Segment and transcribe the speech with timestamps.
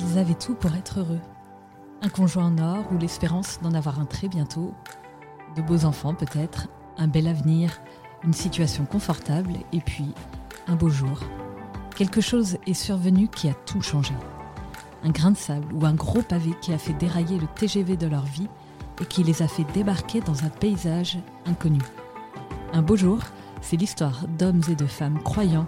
[0.00, 1.20] Ils avaient tout pour être heureux.
[2.02, 4.72] Un conjoint en or ou l'espérance d'en avoir un très bientôt,
[5.56, 7.80] de beaux enfants peut-être, un bel avenir,
[8.24, 10.14] une situation confortable et puis
[10.66, 11.20] un beau jour.
[11.96, 14.14] Quelque chose est survenu qui a tout changé.
[15.02, 18.06] Un grain de sable ou un gros pavé qui a fait dérailler le TGV de
[18.06, 18.48] leur vie
[19.00, 21.80] et qui les a fait débarquer dans un paysage inconnu.
[22.72, 23.18] Un beau jour,
[23.60, 25.66] c'est l'histoire d'hommes et de femmes croyants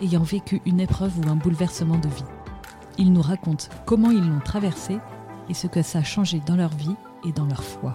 [0.00, 2.35] ayant vécu une épreuve ou un bouleversement de vie.
[2.98, 4.98] Ils nous racontent comment ils l'ont traversé
[5.50, 6.96] et ce que ça a changé dans leur vie
[7.26, 7.94] et dans leur foi.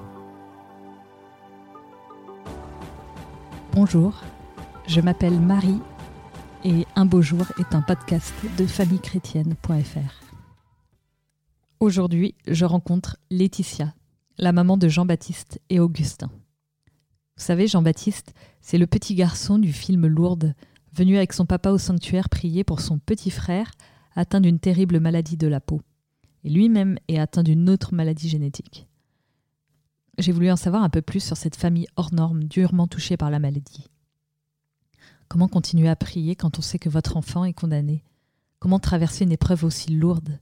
[3.74, 4.22] Bonjour,
[4.88, 5.80] je m'appelle Marie
[6.64, 10.24] et Un beau jour est un podcast de famillechrétienne.fr.
[11.80, 13.96] Aujourd'hui, je rencontre Laetitia,
[14.38, 16.30] la maman de Jean-Baptiste et Augustin.
[17.38, 20.54] Vous savez, Jean-Baptiste, c'est le petit garçon du film Lourdes,
[20.94, 23.72] venu avec son papa au sanctuaire prier pour son petit frère
[24.16, 25.82] atteint d'une terrible maladie de la peau.
[26.44, 28.88] Et lui-même est atteint d'une autre maladie génétique.
[30.18, 33.32] J'ai voulu en savoir un peu plus sur cette famille hors norme, durement touchée par
[33.32, 33.88] la maladie.
[35.28, 38.04] Comment continuer à prier quand on sait que votre enfant est condamné?
[38.60, 40.40] Comment traverser une épreuve aussi lourde?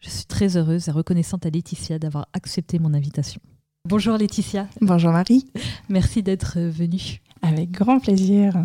[0.00, 3.40] Je suis très heureuse et reconnaissante à Laetitia d'avoir accepté mon invitation.
[3.84, 4.68] Bonjour Laetitia.
[4.80, 5.50] Bonjour Marie.
[5.88, 7.20] Merci d'être venue.
[7.42, 8.64] Avec grand plaisir.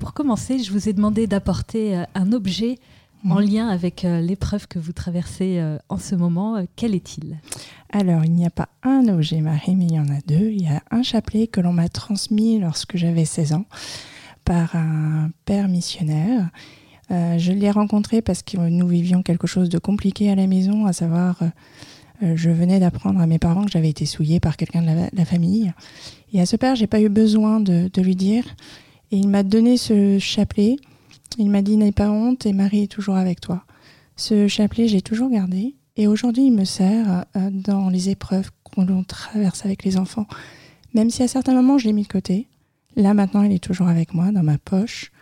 [0.00, 2.78] Pour commencer, je vous ai demandé d'apporter euh, un objet
[3.28, 6.64] en lien avec euh, l'épreuve que vous traversez euh, en ce moment.
[6.76, 7.38] Quel est-il?
[7.92, 10.50] Alors, il n'y a pas un objet, Marie, mais il y en a deux.
[10.50, 13.66] Il y a un chapelet que l'on m'a transmis lorsque j'avais 16 ans
[14.44, 16.50] par un père missionnaire.
[17.10, 20.92] je l'ai rencontré parce que nous vivions quelque chose de compliqué à la maison, à
[20.92, 21.38] savoir,
[22.22, 25.72] je venais d'apprendre à mes parents que j'avais été souillée par quelqu'un de la, famille.
[26.32, 28.44] Et à ce père, j'ai pas eu besoin de, de lui dire.
[29.12, 30.76] Et il m'a donné ce chapelet.
[31.38, 33.64] Il m'a dit N'aie pas honte et Marie est toujours avec toi.
[34.16, 35.74] Ce chapelet, j'ai toujours gardé.
[35.96, 40.26] Et aujourd'hui, il me sert euh, dans les épreuves qu'on traverse avec les enfants.
[40.94, 42.46] Même si à certains moments, je l'ai mis de côté.
[42.96, 45.12] Là, maintenant, il est toujours avec moi, dans ma poche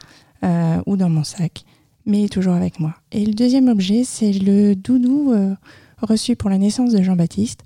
[0.44, 1.64] euh, ou dans mon sac.
[2.06, 2.94] Mais il est toujours avec moi.
[3.12, 5.54] Et le deuxième objet, c'est le doudou euh,
[6.00, 7.64] reçu pour la naissance de Jean-Baptiste.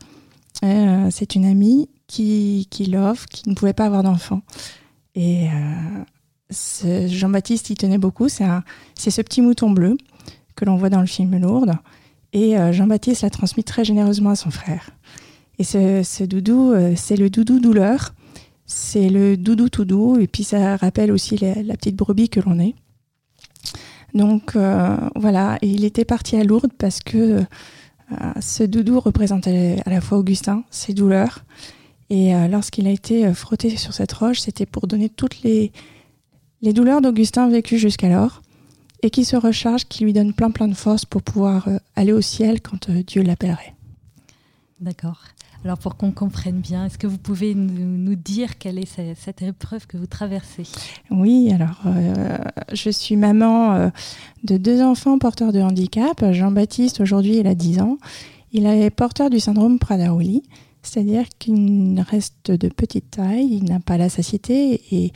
[0.62, 4.42] c'est une amie qui, qui l'offre, qui ne pouvait pas avoir d'enfant.
[5.14, 5.48] Et
[7.06, 8.28] Jean-Baptiste il tenait beaucoup.
[8.28, 9.96] C'est ce petit mouton bleu
[10.54, 11.74] que l'on voit dans le film Lourdes.
[12.32, 14.90] Et euh, Jean-Baptiste l'a transmis très généreusement à son frère.
[15.58, 18.14] Et ce, doudou, euh, c'est le doudou douleur.
[18.64, 20.18] C'est le doudou tout doux.
[20.18, 22.74] Et puis ça rappelle aussi la, petite brebis que l'on est.
[24.14, 27.42] Donc euh, voilà, et il était parti à Lourdes parce que
[28.40, 31.44] ce doudou représentait à la fois Augustin, ses douleurs.
[32.10, 35.72] Et lorsqu'il a été frotté sur cette roche, c'était pour donner toutes les,
[36.62, 38.40] les douleurs d'Augustin vécues jusqu'alors,
[39.02, 42.12] et qui se recharge, qui lui donne plein plein de force pour pouvoir euh, aller
[42.12, 43.74] au ciel quand euh, Dieu l'appellerait.
[44.80, 45.20] D'accord.
[45.64, 49.86] Alors pour qu'on comprenne bien, est-ce que vous pouvez nous, dire quelle est cette, épreuve
[49.86, 50.64] que vous traversez?
[51.10, 52.38] Oui, alors euh,
[52.72, 53.92] je suis maman
[54.42, 56.32] de deux enfants porteurs de handicap.
[56.32, 57.98] Jean-Baptiste, aujourd'hui, il a 10 ans.
[58.50, 60.42] Il est porteur du syndrome Prader-Willi,
[60.82, 65.12] c'est-à-dire qu'il reste de petite taille, il n'a pas la satiété et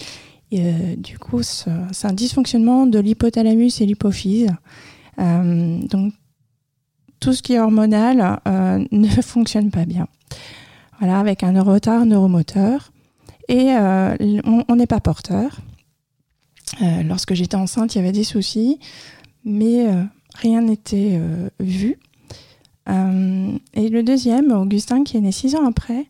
[0.60, 1.70] euh, du coup, c'est
[2.04, 4.50] un dysfonctionnement de l'hypothalamus et l'hypophyse.
[5.18, 6.12] Euh, donc,
[7.20, 10.06] tout ce qui est hormonal euh, ne fonctionne pas bien.
[10.98, 12.92] Voilà, avec un retard neuromoteur.
[13.48, 15.60] Et on n'est pas porteur.
[16.80, 18.80] lorsque j'étais enceinte, il y avait des soucis,
[19.44, 19.86] mais
[20.34, 21.20] rien n'était
[21.60, 21.96] vu.
[22.88, 26.06] et le deuxième, Augustin, qui est né six ans après,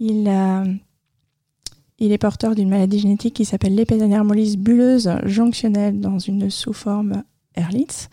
[0.00, 0.64] il a
[2.02, 7.22] il est porteur d'une maladie génétique qui s'appelle l'épédanermolyse bulleuse jonctionnelle dans une sous-forme
[7.54, 8.08] Ehrlich.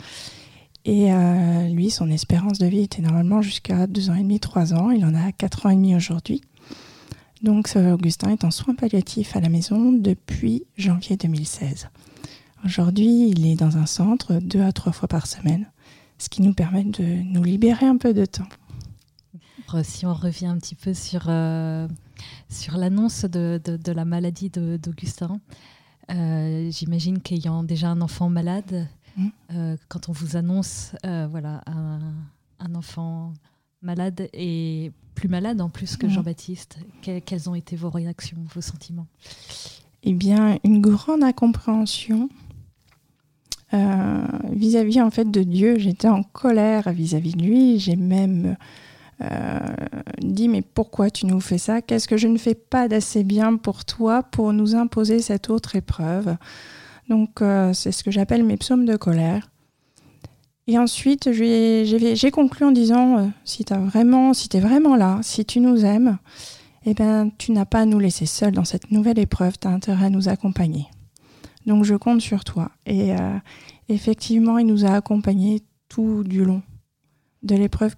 [0.85, 4.75] Et euh, lui, son espérance de vie était normalement jusqu'à 2 ans et demi, 3
[4.75, 4.91] ans.
[4.91, 6.41] Il en a 4 ans et demi aujourd'hui.
[7.41, 11.89] Donc Augustin est en soins palliatifs à la maison depuis janvier 2016.
[12.65, 15.65] Aujourd'hui, il est dans un centre deux à trois fois par semaine,
[16.17, 18.47] ce qui nous permet de nous libérer un peu de temps.
[19.83, 21.87] Si on revient un petit peu sur euh,
[22.49, 23.59] sur l'annonce de,
[23.91, 25.39] la maladie d'Augustin,
[26.11, 29.27] euh, j'imagine qu'ayant déjà un enfant malade, mmh.
[29.53, 33.33] euh, quand on vous annonce euh, voilà, un, enfant
[33.81, 36.09] malade et plus malade en plus que mmh.
[36.09, 39.07] Jean-Baptiste, quelles ont été vos réactions, vos sentiments?
[40.03, 42.29] Eh bien, une grande incompréhension
[44.51, 45.77] vis-à-vis en fait de Dieu.
[45.77, 47.79] J'étais en colère vis-à-vis -vis de lui.
[47.79, 48.55] J'ai même
[50.21, 51.81] dit mais pourquoi tu nous fais ça?
[51.81, 55.75] Qu'est-ce que je ne fais pas d'assez bien pour toi pour nous imposer cette autre
[55.75, 56.35] épreuve?
[57.09, 59.49] Donc euh, c'est ce que j'appelle mes psaumes de colère.
[60.67, 65.59] Et ensuite, j'ai conclu en disant, euh, si tu vraiment, es vraiment là, si tu
[65.59, 66.19] nous aimes,
[66.85, 69.71] eh ben, tu n'as pas à nous laisser seuls dans cette nouvelle épreuve, tu as
[69.71, 70.85] intérêt à nous accompagner.
[71.65, 72.69] Donc je compte sur toi.
[72.85, 73.37] Et euh,
[73.89, 76.61] effectivement, il nous a accompagnés tout du long
[77.43, 77.95] de l'épreuve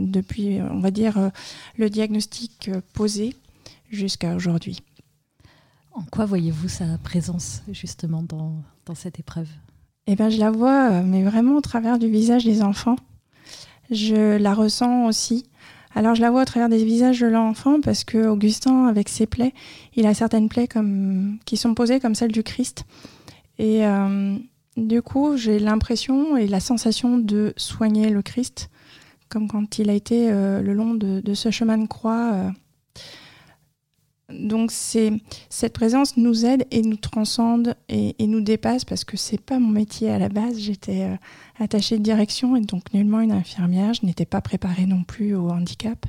[0.00, 1.28] depuis, on va dire, euh,
[1.76, 3.34] le diagnostic posé
[3.90, 4.80] jusqu'à aujourd'hui.
[5.92, 9.48] En quoi voyez-vous sa présence justement dans, dans cette épreuve?
[10.06, 12.96] Eh ben, je la vois, euh, mais vraiment au travers du visage des enfants.
[13.90, 15.46] Je la ressens aussi.
[15.94, 19.26] Alors, je la vois au travers des visages de l'enfant parce que Augustin, avec ses
[19.26, 19.54] plaies,
[19.94, 22.84] il a certaines plaies comme, qui sont posées comme celles du Christ.
[23.58, 24.36] Et euh,
[24.76, 28.68] du coup, j'ai l'impression et la sensation de soigner le Christ,
[29.28, 32.52] comme quand il a été euh, le long de, ce chemin de croix
[34.28, 35.12] donc c'est
[35.50, 39.68] cette présence nous aide et nous transcende et, nous dépasse parce que c'est pas mon
[39.68, 40.58] métier à la base.
[40.58, 41.16] J'étais euh,
[41.60, 43.94] attachée de direction et donc nullement une infirmière.
[43.94, 46.06] Je n'étais pas préparée non plus au handicap.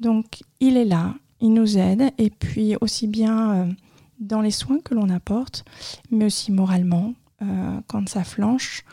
[0.00, 3.72] Donc il est là, il nous aide et puis aussi bien euh,
[4.20, 5.64] dans les soins que l'on apporte,
[6.10, 7.12] mais aussi moralement.
[7.40, 8.84] Euh, quand ça flanche,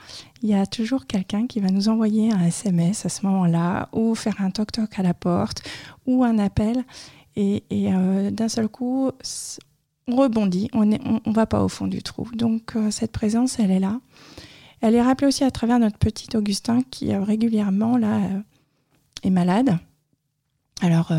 [0.45, 4.13] il y a toujours quelqu'un qui va nous envoyer un SMS à ce moment-là, ou
[4.13, 5.63] faire un toc-toc à la porte,
[6.05, 6.83] ou un appel.
[7.35, 9.09] Et, euh, d'un seul coup,
[10.07, 12.29] on rebondit, on ne va pas au fond du trou.
[12.35, 13.99] Donc euh, cette présence, elle est là.
[14.81, 18.19] Elle est rappelée aussi à travers notre petit Augustin qui euh, régulièrement là
[19.23, 19.79] est malade.
[20.79, 21.11] Alors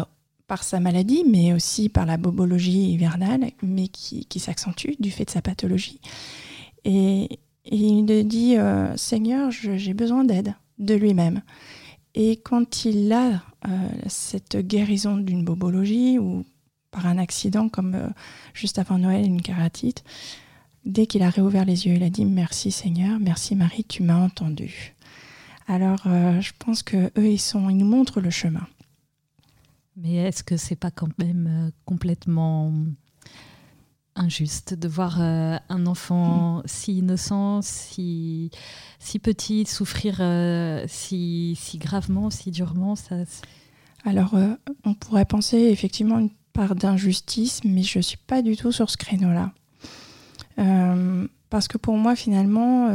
[0.46, 5.30] par sa maladie, mais aussi par la bobologie hivernale, mais qui, s'accentue du fait de
[5.30, 6.00] sa pathologie.
[6.84, 7.40] Et,
[7.70, 8.56] il dit
[8.96, 11.42] Seigneur, j'ai besoin d'aide de lui-même.
[12.16, 16.44] Et quand il a euh, cette guérison d'une bobologie ou
[16.90, 18.08] par un accident comme euh,
[18.54, 20.02] juste avant Noël une kératite,
[20.86, 24.16] dès qu'il a réouvert les yeux, il a dit merci Seigneur, merci Marie, tu m'as
[24.16, 24.94] entendu.
[25.68, 28.66] Alors euh, je pense que eux ils ils nous montrent le chemin.
[29.98, 32.72] Mais est-ce que c'est pas quand même complètement
[34.16, 36.62] injuste de voir euh, un enfant mm.
[36.66, 38.50] si innocent, si,
[38.98, 42.96] si petit, souffrir euh, si, si gravement, si durement.
[42.96, 43.16] Ça,
[44.04, 44.54] Alors, euh,
[44.84, 48.90] on pourrait penser effectivement une part d'injustice, mais je ne suis pas du tout sur
[48.90, 49.52] ce créneau-là.
[51.50, 52.86] parce que pour moi, finalement,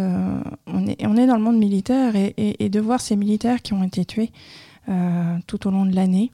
[0.65, 3.74] on, est, on est dans le monde militaire et, et, de voir ces militaires qui
[3.74, 4.31] ont été tués
[5.45, 6.31] tout au long de l'année,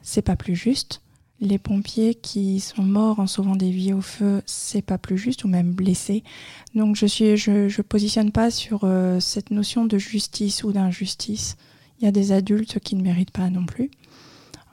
[0.00, 1.02] c'est pas plus juste
[1.42, 5.42] les pompiers qui sont morts en sauvant des vies au feu, c'est pas plus juste,
[5.42, 6.22] ou même blessés.
[6.76, 11.56] Donc je suis, je, je positionne pas sur euh, cette notion de justice ou d'injustice.
[11.98, 13.90] Il y a des adultes qui ne méritent pas non plus.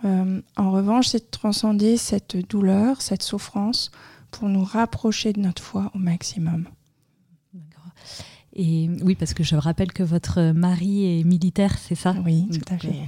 [0.06, 3.90] Euh, en revanche, c'est de transcender cette douleur, cette souffrance,
[4.30, 6.68] pour nous rapprocher de notre foi au maximum.
[8.54, 12.16] Et oui, parce que je rappelle que votre mari est militaire, c'est ça?
[12.26, 13.06] Oui, tout à fait.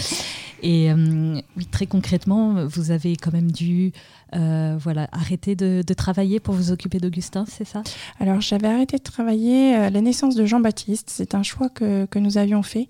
[0.62, 3.92] Et euh, oui, très concrètement, vous avez quand même dû
[4.34, 7.82] euh, voilà, arrêter de, travailler pour vous occuper d'Augustin, c'est ça?
[8.20, 11.10] Alors, j'avais arrêté de travailler à la naissance de Jean-Baptiste.
[11.10, 12.88] C'est un choix que, que, nous avions fait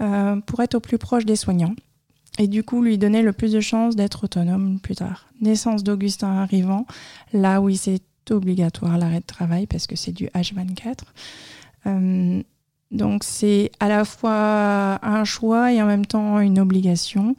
[0.00, 1.74] euh, pour être au plus proche des soignants
[2.38, 5.26] et du coup lui donner le plus de chances d'être autonome plus tard.
[5.40, 6.86] Naissance d'Augustin arrivant,
[7.32, 10.98] là où il s'est obligatoire l'arrêt de travail parce que c'est du H24.
[12.94, 17.34] Donc c'est à la fois un choix et en même temps une obligation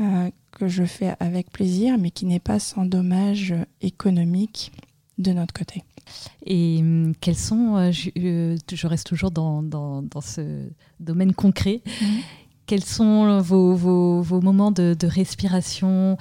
[0.00, 4.72] euh, que je fais avec plaisir, mais qui n'est pas sans dommage économique
[5.18, 5.84] de notre côté.
[6.46, 10.66] Et hum, quels sont, euh, euh, je, reste toujours dans, dans, ce
[10.98, 12.20] domaine concret, mhm.
[12.64, 16.16] quels sont vos, vos, vos moments de, de respiration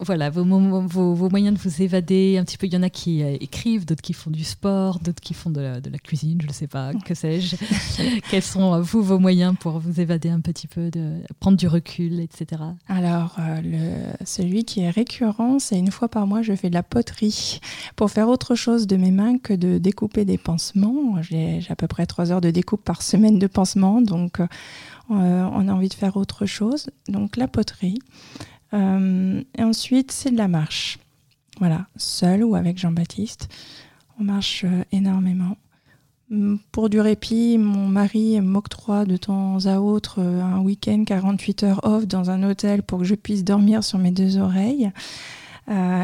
[0.00, 2.66] voilà, vos, vos, moyens de vous évader un petit peu.
[2.66, 5.50] Il y en a qui euh, écrivent, d'autres qui font du sport, d'autres qui font
[5.50, 7.56] de la, cuisine, je ne sais pas, que sais-je.
[8.30, 11.66] Quels sont, euh, vous, vos moyens pour vous évader un petit peu, de prendre du
[11.66, 12.62] recul, etc.
[12.88, 16.74] Alors, euh, le, celui qui est récurrent, c'est une fois par mois, je fais de
[16.74, 17.60] la poterie
[17.96, 21.22] pour faire autre chose de mes mains que de découper des pansements.
[21.22, 24.40] J'ai à peu près trois heures de découpe par semaine de pansements, donc
[25.08, 26.90] on a envie de faire autre chose.
[27.08, 27.98] Donc, la poterie.
[28.76, 30.98] Euh, et ensuite, c'est de la marche.
[31.58, 33.48] Voilà, seul ou avec Jean-Baptiste.
[34.20, 35.56] On marche euh, énormément.
[36.30, 41.62] Mm, pour du répit, mon mari m'octroie de temps à autre euh, un week-end 48
[41.62, 44.90] heures off dans un hôtel pour que je puisse dormir sur mes deux oreilles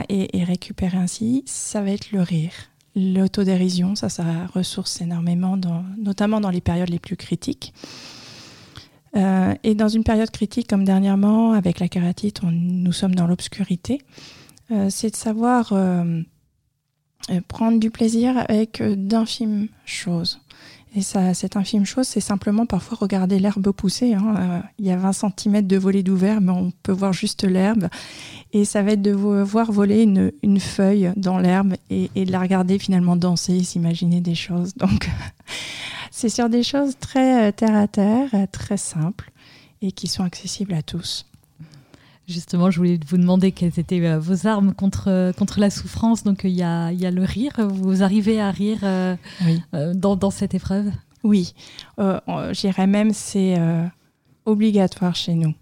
[0.09, 1.45] et, récupérer ainsi.
[1.47, 2.51] Ça va être le rire,
[2.97, 5.57] l'autodérision, ça, ça ressource énormément,
[5.97, 7.73] notamment dans les périodes les plus critiques.
[9.15, 14.01] Euh, et dans une période critique comme dernièrement, avec la kératite, nous sommes dans l'obscurité.
[14.71, 16.23] Euh, c'est de savoir euh,
[17.49, 20.41] prendre du plaisir avec d'infimes choses.
[20.95, 24.13] Et ça, cette infime chose, c'est simplement parfois regarder l'herbe pousser.
[24.13, 24.63] Hein.
[24.79, 27.89] Il y a 20 cm de volée d'ouvert, mais on peut voir juste l'herbe.
[28.53, 32.33] Et ça va être de voir voler une, une feuille dans l'herbe et, et, de
[32.33, 34.75] la regarder finalement danser, s'imaginer des choses.
[34.75, 35.09] Donc,
[36.13, 39.33] c'est sur des choses très euh, terre à terre, euh, très simples
[39.81, 41.27] et qui sont accessibles à tous.
[42.29, 46.23] Justement, je voulais vous demander quelles étaient euh, vos armes contre, contre la souffrance.
[46.23, 47.55] Donc, il y a, y a le rire.
[47.67, 49.17] Vous arrivez à rire euh,
[49.95, 50.93] dans, dans, cette épreuve?
[51.25, 51.55] Oui.
[51.99, 52.21] Euh,
[52.53, 53.57] J'irais même, c'est
[54.45, 55.55] obligatoire chez nous.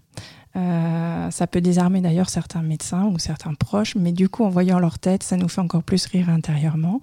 [0.57, 4.79] Euh, ça peut désarmer d'ailleurs certains médecins ou certains proches, mais du coup, en voyant
[4.79, 6.99] leur tête, ça nous fait encore plus rire intérieurement.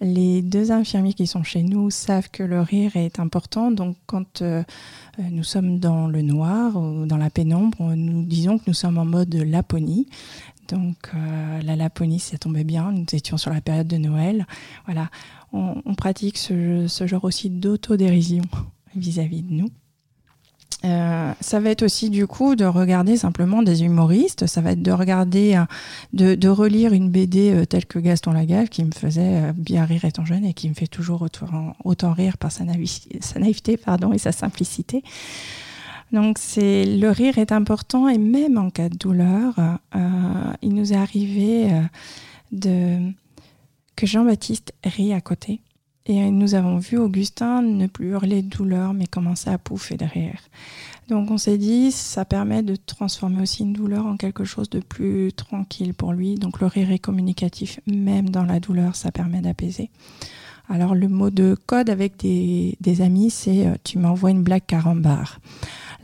[0.00, 4.42] Les deux infirmiers qui sont chez nous savent que le rire est important, donc quand
[4.42, 4.62] euh,
[5.18, 9.04] nous sommes dans le noir ou dans la pénombre, nous disons que nous sommes en
[9.04, 10.06] mode Laponie.
[10.68, 14.46] Donc euh, la Laponie, ça tombait bien, nous étions sur la période de Noël.
[14.86, 15.10] Voilà,
[15.52, 18.42] on, on pratique ce, ce genre aussi d'autodérision
[18.94, 19.68] vis-à-vis de nous.
[20.84, 24.82] Euh, ça va être aussi du coup de regarder simplement des humoristes, ça va être
[24.82, 25.60] de regarder,
[26.12, 29.84] de, de relire une BD euh, telle que Gaston Lagaffe qui me faisait euh, bien
[29.86, 31.26] rire étant jeune et qui me fait toujours
[31.84, 35.02] autant, rire par sa, naïveté, sa naïveté pardon, et sa simplicité.
[36.12, 39.54] Donc c'est le rire est important et même en cas de douleur,
[39.94, 41.80] euh, il nous est arrivé euh,
[42.52, 43.12] de
[43.96, 45.60] que Jean-Baptiste rit à côté
[46.08, 50.04] et nous avons vu Augustin ne plus hurler de douleur, mais commencer à pouffer de
[50.04, 50.38] rire.
[51.08, 54.78] Donc on s'est dit, ça permet de transformer aussi une douleur en quelque chose de
[54.78, 56.36] plus tranquille pour lui.
[56.36, 59.90] Donc le rire est communicatif, même dans la douleur, ça permet d'apaiser.
[60.68, 64.66] Alors le mot de code avec des, des amis, c'est euh, tu m'envoies une blague
[64.66, 65.40] carambar.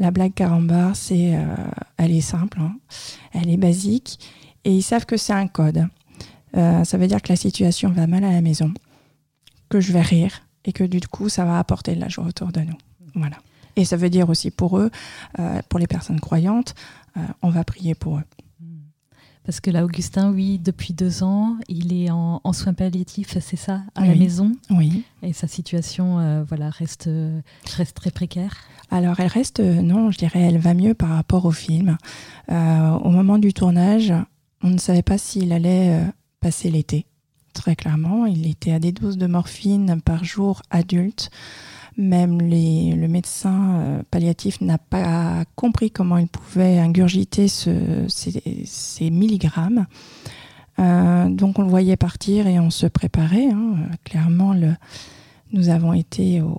[0.01, 1.55] La blague carambar, c'est, euh,
[1.97, 2.75] elle est simple, hein.
[3.33, 4.19] elle est basique,
[4.65, 5.87] et ils savent que c'est un code.
[6.57, 8.73] Euh, ça veut dire que la situation va mal à la maison
[9.73, 12.53] que je vais rire et que du coup, ça va apporter de la joie autour
[12.53, 12.77] de nous.
[13.15, 13.39] Voilà.
[13.77, 14.91] Et ça veut dire aussi pour eux,
[15.39, 16.75] euh, pour les personnes croyantes,
[17.17, 18.25] euh, on va prier pour eux.
[19.45, 23.57] Parce que là, Augustin, oui, depuis deux ans, il est en, en soins palliatifs, c'est
[23.57, 24.09] ça, à oui.
[24.09, 24.53] la maison.
[24.71, 25.05] Oui.
[25.23, 27.09] Et sa situation, euh, voilà, reste,
[27.75, 28.55] reste très précaire.
[28.91, 31.97] Alors, elle reste, non, je dirais, elle va mieux par rapport au film.
[32.49, 34.13] Au moment du tournage,
[34.63, 35.99] on ne savait pas s'il allait
[36.41, 37.07] passer l'été.
[37.53, 41.31] Très clairement, il était à des doses de morphine par jour adulte.
[41.99, 49.87] Même le médecin euh, palliatif n'a pas compris comment il pouvait ingurgiter ce, ces, milligrammes.
[50.79, 53.51] Euh, donc on le voyait partir et on se préparait.
[53.51, 53.75] Hein.
[54.05, 54.55] Clairement,
[55.53, 56.59] nous avons été au,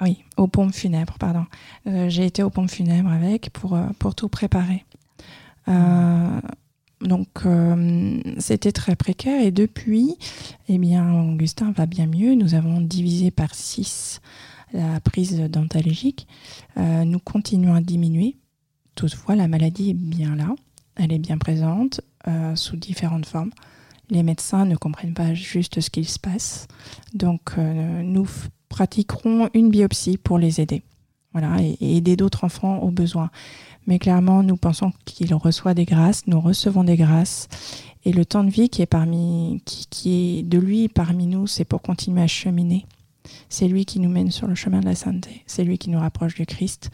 [0.00, 1.44] oui, aux pompes funèbres, pardon.
[1.86, 3.76] Euh, J'ai été aux pompes funèbres avec pour,
[4.14, 4.86] tout préparer.
[7.00, 10.16] Donc euh, c'était très précaire et depuis,
[10.68, 12.34] eh bien, Augustin va bien mieux.
[12.34, 14.20] Nous avons divisé par 6
[14.72, 16.26] la prise dentalgique.
[16.76, 18.36] Euh, nous continuons à diminuer.
[18.94, 20.54] Toutefois, la maladie est bien là,
[20.96, 23.52] elle est bien présente euh, sous différentes formes.
[24.10, 26.66] Les médecins ne comprennent pas juste ce qu'il se passe,
[27.12, 28.26] donc nous
[28.70, 30.82] pratiquerons une biopsie pour les aider.
[31.60, 33.30] Et, aider d'autres enfants au besoin.
[33.86, 37.48] Mais clairement, nous pensons qu'il reçoit des grâces, nous recevons des grâces.
[38.04, 42.26] Et le temps de vie qui est de lui parmi nous, c'est pour continuer à
[42.26, 42.86] cheminer.
[43.48, 45.42] C'est lui qui nous mène sur le chemin de la sainteté.
[45.46, 46.90] C'est lui qui nous rapproche du Christ.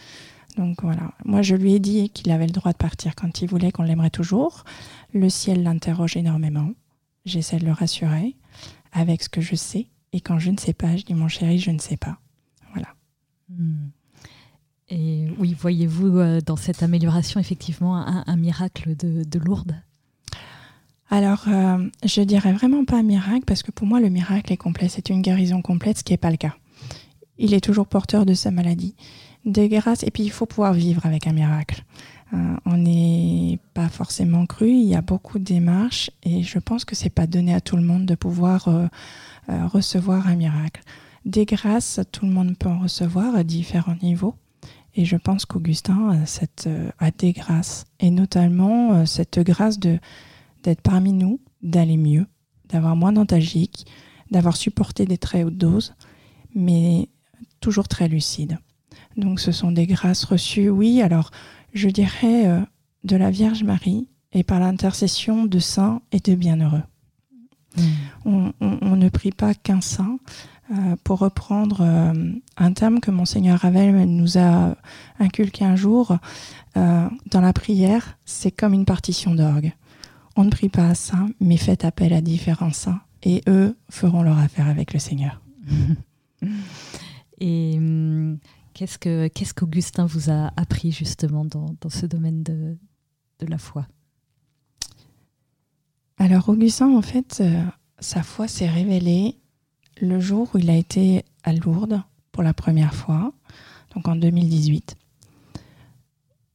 [0.57, 1.13] Donc voilà.
[1.25, 3.83] Moi, je lui ai dit qu'il avait le droit de partir quand il voulait, qu'on
[3.83, 4.65] l'aimerait toujours.
[5.13, 6.71] Le ciel l'interroge énormément.
[7.25, 8.37] J'essaie de le rassurer
[8.93, 9.89] avec ce que je sais.
[10.13, 12.19] Et quand je ne sais pas, je dis mon chéri, je ne sais pas.
[12.73, 12.89] Voilà.
[13.49, 13.89] Hmm.
[14.95, 19.75] Et oui, voyez-vous euh, dans cette amélioration effectivement un, miracle de, de, Lourdes?
[21.11, 24.57] Alors, euh, je dirais vraiment pas un miracle parce que pour moi, le miracle est
[24.57, 24.89] complet.
[24.89, 26.55] C'est une guérison complète, ce qui n'est pas le cas.
[27.39, 28.95] Il est toujours porteur de sa maladie.
[29.45, 31.85] Des grâces, et puis il faut pouvoir vivre avec un miracle.
[32.33, 36.85] Euh, on n'est pas forcément cru, il y a beaucoup de démarches et je pense
[36.85, 38.87] que c'est pas donné à tout le monde de pouvoir euh,
[39.67, 40.83] recevoir un miracle.
[41.25, 44.35] Des grâces, tout le monde peut en recevoir à différents niveaux.
[44.95, 49.99] Et je pense qu'Augustin a, cette, a des grâces, et notamment euh, cette grâce de
[50.63, 52.27] d'être parmi nous, d'aller mieux,
[52.71, 53.87] d'avoir moins d'antalgique,
[54.31, 55.95] d'avoir supporté des très hautes doses,
[56.55, 57.11] mais
[57.61, 58.59] toujours très lucide.
[59.17, 61.31] Donc ce sont des grâces reçues, oui, alors
[61.75, 62.61] je dirais euh,
[63.05, 66.83] de la Vierge Marie et par l'intercession de saints et de bienheureux.
[67.77, 67.83] Mmh.
[68.25, 70.19] On, on, on, ne prie pas qu'un saint,
[70.71, 74.75] euh, pour reprendre euh, un terme que monseigneur Ravel nous a
[75.18, 76.16] inculqué un jour,
[76.78, 79.75] euh, dans la prière, c'est comme une partition d'orgue.
[80.37, 84.23] On ne prie pas à saint, mais faites appel à différents saints, et eux feront
[84.23, 85.42] leur affaire avec le Seigneur.
[87.40, 88.38] Et hum,
[88.75, 92.78] qu'est-ce que qu'est-ce qu'Augustin vous a appris justement dans, dans ce domaine de,
[93.40, 93.87] de la foi?
[96.16, 97.42] Alors Augustin, en fait,
[97.99, 99.38] sa foi s'est révélée
[100.01, 103.33] le jour où il a été à Lourdes pour la première fois,
[103.95, 104.97] donc en 2018.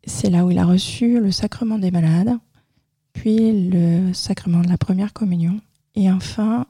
[0.05, 2.37] C'est là où il a reçu le sacrement des malades,
[3.13, 5.59] puis le sacrement de la première communion,
[5.95, 6.65] et enfin,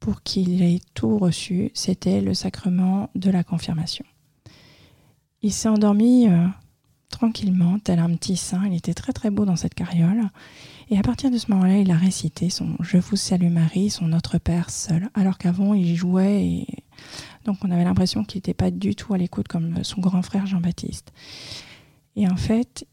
[0.00, 4.04] pour qu'il ait tout reçu, c'était le sacrement de la confirmation.
[5.42, 6.46] Il s'est endormi euh,
[7.10, 8.66] tranquillement, tel un petit saint.
[8.66, 10.28] Il était très très beau dans cette carriole.
[10.92, 14.08] Et à partir de ce moment-là, il a récité son Je vous salue Marie, son
[14.08, 15.08] Notre Père seul.
[15.14, 16.66] Alors qu'avant, il jouait et
[17.46, 20.44] donc on avait l'impression qu'il n'était pas du tout à l'écoute comme son grand frère
[20.44, 21.14] Jean-Baptiste.
[22.14, 22.86] Et en fait,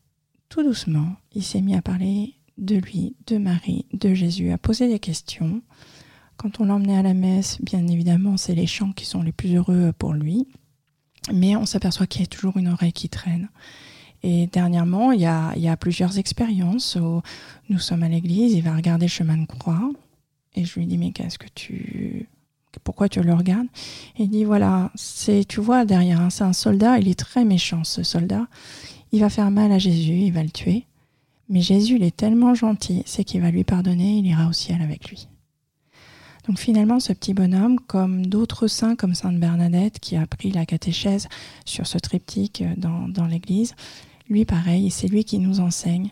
[0.48, 4.88] tout doucement, il s'est mis à parler de lui, de Marie, de Jésus, à poser
[4.88, 5.62] des questions.
[6.38, 9.56] Quand on l'emmenait à la messe, bien évidemment, c'est les chants qui sont les plus
[9.56, 10.48] heureux pour lui.
[11.34, 13.50] Mais on s'aperçoit qu'il y a toujours une oreille qui traîne.
[14.24, 16.98] Et dernièrement, il y a, plusieurs expériences
[17.70, 19.92] nous sommes à l'église, il va regarder le chemin de croix.
[20.56, 22.28] Et je lui dis, mais qu'est-ce que tu...
[22.84, 23.68] Pourquoi tu le regardes?
[24.18, 24.92] Il dit, voilà,
[25.48, 28.48] tu vois, derrière, c'est un soldat, il est très méchant, ce soldat.
[29.12, 30.86] Il va faire mal à Jésus, il va le tuer.
[31.50, 34.82] Mais Jésus, il est tellement gentil, c'est qu'il va lui pardonner, il ira au ciel
[34.82, 35.28] avec lui.
[36.48, 40.66] Donc finalement, ce petit bonhomme, comme d'autres saints comme Sainte Bernadette, qui a pris la
[40.66, 41.28] catéchèse
[41.66, 43.76] sur ce triptyque dans, dans l'Église,
[44.30, 46.12] lui pareil, c'est lui qui nous enseigne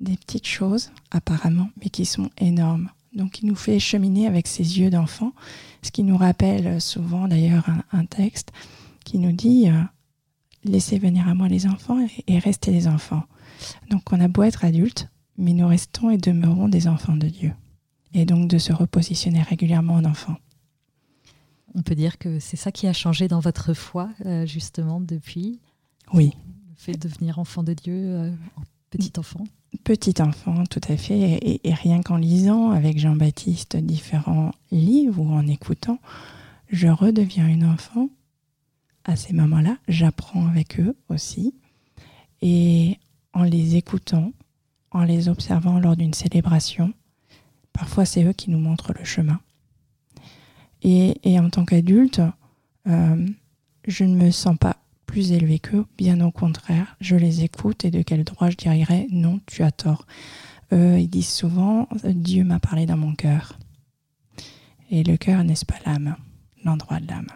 [0.00, 2.90] des petites choses, apparemment, mais qui sont énormes.
[3.14, 5.32] Donc il nous fait cheminer avec ses yeux d'enfant,
[5.82, 8.52] ce qui nous rappelle souvent d'ailleurs un, texte
[9.04, 9.82] qui nous dit euh,
[10.64, 13.22] Laissez venir à moi les enfants et restez les enfants.
[13.90, 17.52] Donc on a beau être adulte, mais nous restons et demeurons des enfants de Dieu.
[18.12, 20.36] Et donc de se repositionner régulièrement en enfant.
[21.74, 25.60] On peut dire que c'est ça qui a changé dans votre foi, euh, justement, depuis?
[26.12, 26.32] Oui.
[26.80, 28.32] Fait de devenir enfant de Dieu, euh,
[28.88, 29.44] petit enfant
[29.84, 31.18] Petit enfant, tout à fait.
[31.18, 35.98] Et, et rien qu'en lisant avec Jean-Baptiste différents livres ou en écoutant,
[36.70, 38.08] je redeviens une enfant.
[39.04, 41.54] À ces moments-là, j'apprends avec eux aussi.
[42.40, 42.96] Et
[43.34, 44.32] en les écoutant,
[44.90, 46.94] en les observant lors d'une célébration.
[47.74, 49.38] Parfois, c'est eux qui nous montrent le chemin.
[50.80, 52.22] Et, en tant qu'adulte,
[52.86, 53.28] euh,
[53.86, 54.78] je ne me sens pas
[55.10, 59.08] plus élevé qu'eux, bien au contraire, je les écoute et de quel droit je dirais
[59.10, 60.06] non, tu as tort.
[60.70, 63.58] ils disent souvent Dieu m'a parlé dans mon cœur.
[64.88, 66.14] Et le cœur, n'est-ce pas l'âme,
[66.64, 67.26] l'endroit de l'âme.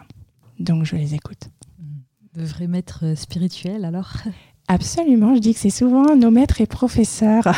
[0.57, 1.49] Donc je les écoute.
[2.33, 4.13] De vrais maîtres spirituels alors?
[4.69, 7.43] Absolument, je dis que c'est souvent nos maîtres et professeurs.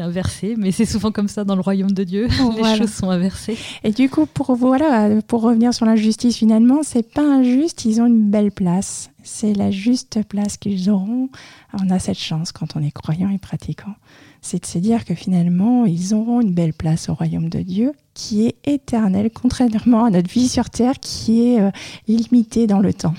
[0.00, 2.28] c'est inversé, mais c'est souvent comme ça dans le royaume de Dieu.
[2.56, 3.58] Les choses sont inversées.
[3.84, 7.84] Et du coup, pour voilà, pour revenir sur l'injustice, finalement, c'est pas injuste.
[7.84, 9.10] Ils ont une belle place.
[9.22, 11.28] C'est la juste place qu'ils auront.
[11.74, 13.94] On a cette chance quand on est croyant et pratiquant,
[14.40, 17.92] c'est de se dire que finalement, ils auront une belle place au royaume de Dieu,
[18.14, 21.70] qui est éternel, contrairement à notre vie sur terre, qui est euh,
[22.08, 23.14] limitée dans le temps.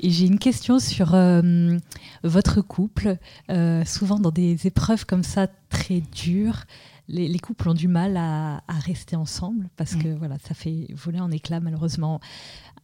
[0.00, 1.76] Et j'ai une question sur euh,
[2.22, 3.16] votre couple.
[3.50, 6.64] Euh, souvent dans des épreuves comme ça très dures,
[7.08, 11.30] les, couples ont du mal à, rester ensemble parce que voilà, ça fait voler en
[11.30, 12.20] éclats malheureusement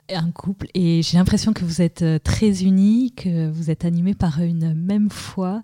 [0.09, 0.67] un couple.
[0.75, 4.75] Et j'ai l'impression que vous êtes euh, très unis, que vous êtes animés par une
[4.75, 5.63] même foi.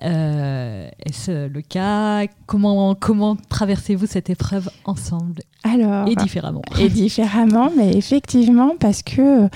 [0.00, 2.26] Est-ce le cas?
[2.46, 5.42] Comment, comment traversez-vous cette épreuve ensemble?
[5.62, 6.62] Alors, et différemment.
[6.78, 9.48] Et différemment, mais effectivement, parce que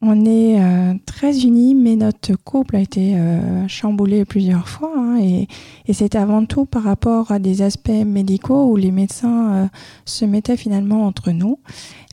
[0.00, 4.92] on est euh, très unis, mais notre couple a été euh, chamboulé plusieurs fois.
[4.96, 5.48] Hein, et,
[5.86, 9.66] et c'était avant tout par rapport à des aspects médicaux où les médecins euh,
[10.04, 11.58] se mettaient finalement entre nous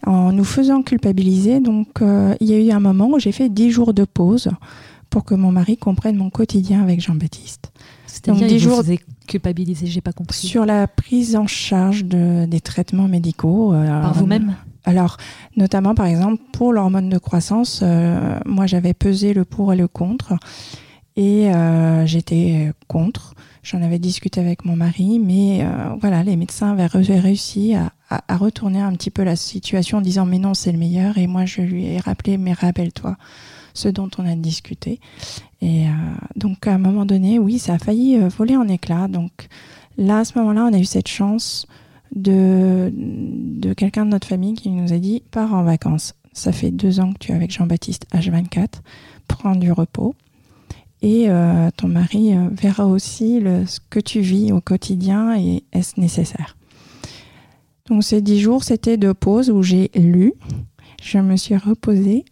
[0.06, 1.60] en nous faisant culpabiliser.
[1.60, 1.88] Donc
[2.40, 4.50] il y a eu un moment où j'ai fait 10 jours de pause
[5.10, 7.72] pour que mon mari comprenne mon quotidien avec Jean-Baptiste.
[8.06, 8.84] C'est-à-dire 10 jours
[9.28, 10.38] culpabilisé, j'ai pas compris.
[10.38, 13.72] Sur la prise en charge de, des traitements médicaux.
[13.72, 14.56] Par vous-même?
[14.86, 15.18] Alors,
[15.58, 19.88] notamment par exemple pour l'hormone de croissance, euh, moi j'avais pesé le pour et le
[19.88, 20.34] contre
[21.16, 23.34] et euh, j'étais contre.
[23.64, 27.92] J'en avais discuté avec mon mari, mais euh, voilà, les médecins avaient réussi à,
[28.38, 31.46] retourner un petit peu la situation en disant mais non c'est le meilleur et moi
[31.46, 33.18] je lui ai rappelé mais rappelle-toi
[33.74, 35.00] ce dont on a discuté.
[35.62, 35.86] Et
[36.36, 39.08] donc à un moment donné, oui, ça a failli voler en éclats.
[39.08, 39.48] Donc
[39.98, 41.66] là, à ce moment-là, on a eu cette chance
[42.16, 46.16] de, de quelqu'un de notre famille qui nous a dit pars en vacances.
[46.34, 48.82] Ça fait deux ans que tu es avec Jean-Baptiste H24,
[49.28, 50.16] prends du repos.
[51.02, 55.64] Et euh, ton mari euh, verra aussi le, ce que tu vis au quotidien et
[55.72, 56.58] est-ce nécessaire.
[57.88, 60.34] Donc ces dix jours, c'était de pause où j'ai lu,
[61.04, 62.26] je me suis reposée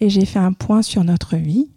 [0.00, 1.70] et j'ai fait un point sur notre vie,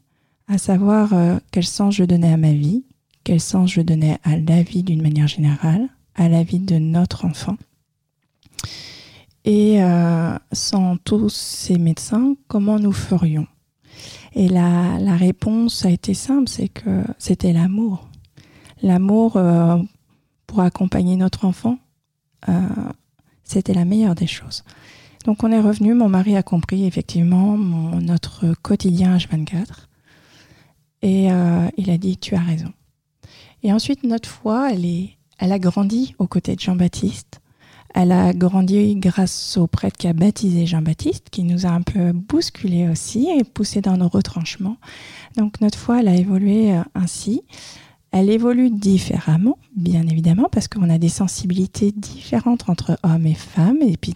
[0.48, 2.84] à savoir euh, quel sens je donnais à ma vie,
[3.24, 7.26] quel sens je donnais à la vie d'une manière générale, à la vie de notre
[7.26, 7.58] enfant.
[9.46, 13.48] Et euh, sans tous ces médecins, comment nous ferions?
[14.34, 18.08] Et la, la, réponse a été simple, c'est que c'était l'amour.
[18.82, 19.78] L'amour euh,
[20.48, 21.78] pour accompagner notre enfant,
[22.50, 22.54] euh,
[23.44, 24.64] c'était la meilleure des choses.
[25.26, 29.88] Donc on est revenu, mon mari a compris effectivement notre quotidien H24
[31.02, 31.28] et
[31.78, 32.74] il a dit tu as raison.
[33.62, 37.42] Et ensuite notre foi, elle, est, elle a grandi aux côtés de Jean-Baptiste.
[37.94, 42.12] Elle a grandi grâce au prêtre qui a baptisé Jean-Baptiste, qui nous a un peu
[42.12, 44.78] bousculé aussi et poussé dans nos retranchements.
[45.38, 47.44] Donc notre foi, elle a évolué euh, ainsi.
[48.12, 53.82] Elle évolue différemment, bien évidemment, parce qu'on a des sensibilités différentes entre hommes et femmes.
[53.82, 54.14] Et puis,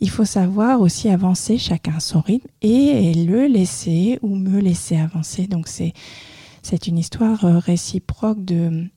[0.00, 5.48] il faut savoir aussi avancer chacun son rythme et le laisser ou me laisser avancer.
[5.48, 5.92] Donc, c'est,
[6.62, 8.88] c'est une histoire euh, réciproque de,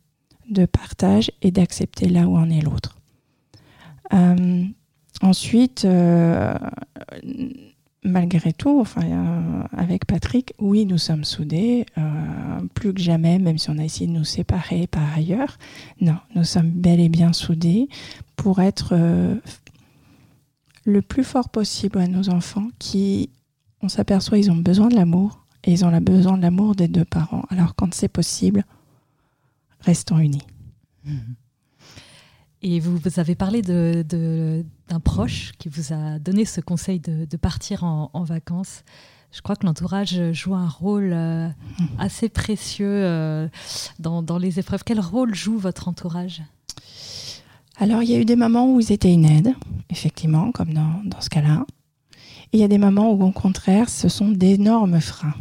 [0.49, 2.97] de partage et d'accepter là où en est l'autre.
[4.13, 4.63] Euh,
[5.21, 6.53] ensuite, euh,
[8.03, 11.85] malgré tout, enfin, euh, avec Patrick, oui, nous sommes soudés,
[12.73, 15.57] plus que jamais, même si on a essayé de nous séparer par ailleurs.
[16.01, 17.87] Non, nous sommes bel et bien soudés
[18.35, 18.95] pour être
[20.85, 23.29] le plus fort possible à nos enfants qui,
[23.81, 27.05] on s'aperçoit, ils ont besoin de l'amour et ils ont besoin de l'amour des deux
[27.05, 27.43] parents.
[27.49, 28.63] Alors quand c'est possible,
[29.81, 30.45] restons unis.
[31.05, 31.17] Mmh.
[32.61, 36.99] Et vous, vous avez parlé d'un de, d'un proche qui vous a donné ce conseil
[36.99, 38.83] de, de partir en, en, vacances.
[39.31, 41.47] Je crois que l'entourage joue un rôle euh,
[41.97, 43.47] assez précieux euh,
[43.99, 44.83] dans, dans, les épreuves.
[44.83, 46.41] Quel rôle joue votre entourage?
[47.77, 49.53] Alors, il y a eu des moments où ils étaient une aide,
[49.89, 51.65] effectivement, comme dans, dans ce cas-là.
[52.51, 55.35] Et il y a des moments où, au contraire, ce sont d'énormes freins.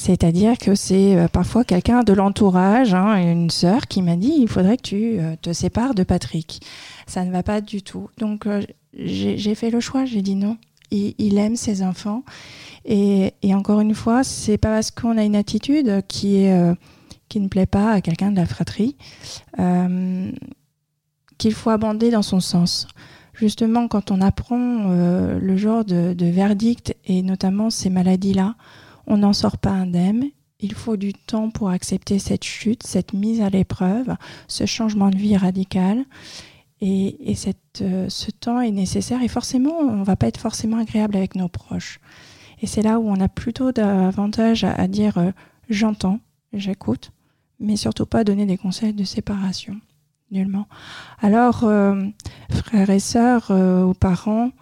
[0.00, 4.48] C'est-à-dire que c'est euh, parfois quelqu'un de l'entourage, hein, une sœur, qui m'a dit il
[4.48, 6.62] faudrait que tu euh, te sépares de Patrick.
[7.06, 8.08] Ça ne va pas du tout.
[8.16, 8.62] Donc euh,
[8.94, 10.56] j'ai fait le choix, j'ai dit non.
[10.90, 12.24] Il, aime ses enfants.
[12.86, 17.92] Et, encore une fois, c'est pas parce qu'on a une attitude qui, ne plaît pas
[17.92, 18.96] à quelqu'un de la fratrie
[21.38, 22.88] qu'il faut abonder dans son sens
[23.34, 28.56] justement quand on apprend le genre de, de, verdict et notamment ces maladies-là,
[29.10, 30.24] on n'en sort pas indemne.
[30.60, 34.14] Il faut du temps pour accepter cette chute, cette mise à l'épreuve,
[34.46, 36.04] ce changement de vie radical.
[36.80, 37.34] Et,
[37.82, 41.34] euh, ce temps est nécessaire et forcément, on ne va pas être forcément agréable avec
[41.34, 42.00] nos proches.
[42.62, 45.32] Et c'est là où on a plutôt davantage à, dire euh,
[45.68, 46.20] j'entends,
[46.52, 47.10] j'écoute,
[47.58, 49.76] mais surtout pas donner des conseils de séparation.
[50.30, 50.68] Nullement.
[51.20, 52.04] Alors, euh,
[52.50, 54.52] frères et sœurs ou parents,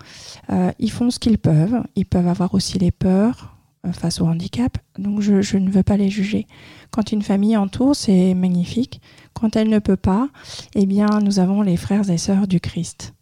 [0.79, 1.83] ils font ce qu'ils peuvent.
[1.95, 3.58] Ils peuvent avoir aussi les peurs, euh,
[3.93, 6.47] face au handicap, donc je, ne veux pas les juger.
[6.91, 9.01] Quand une famille entoure, c'est magnifique.
[9.35, 10.29] Quand elle ne peut pas,
[10.75, 13.15] eh bien, nous avons les frères et sœurs du Christ.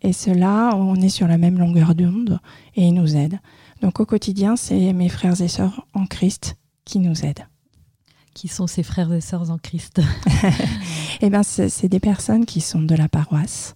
[0.00, 2.38] Et cela, on est sur la même longueur d'onde
[2.76, 3.38] et ils nous aident.
[3.82, 7.46] Donc au quotidien, c'est mes frères et sœurs en Christ qui nous aident.
[8.34, 10.00] Qui sont ces frères et sœurs en Christ?
[11.20, 13.74] Eh bien, c'est des personnes qui sont de la paroisse,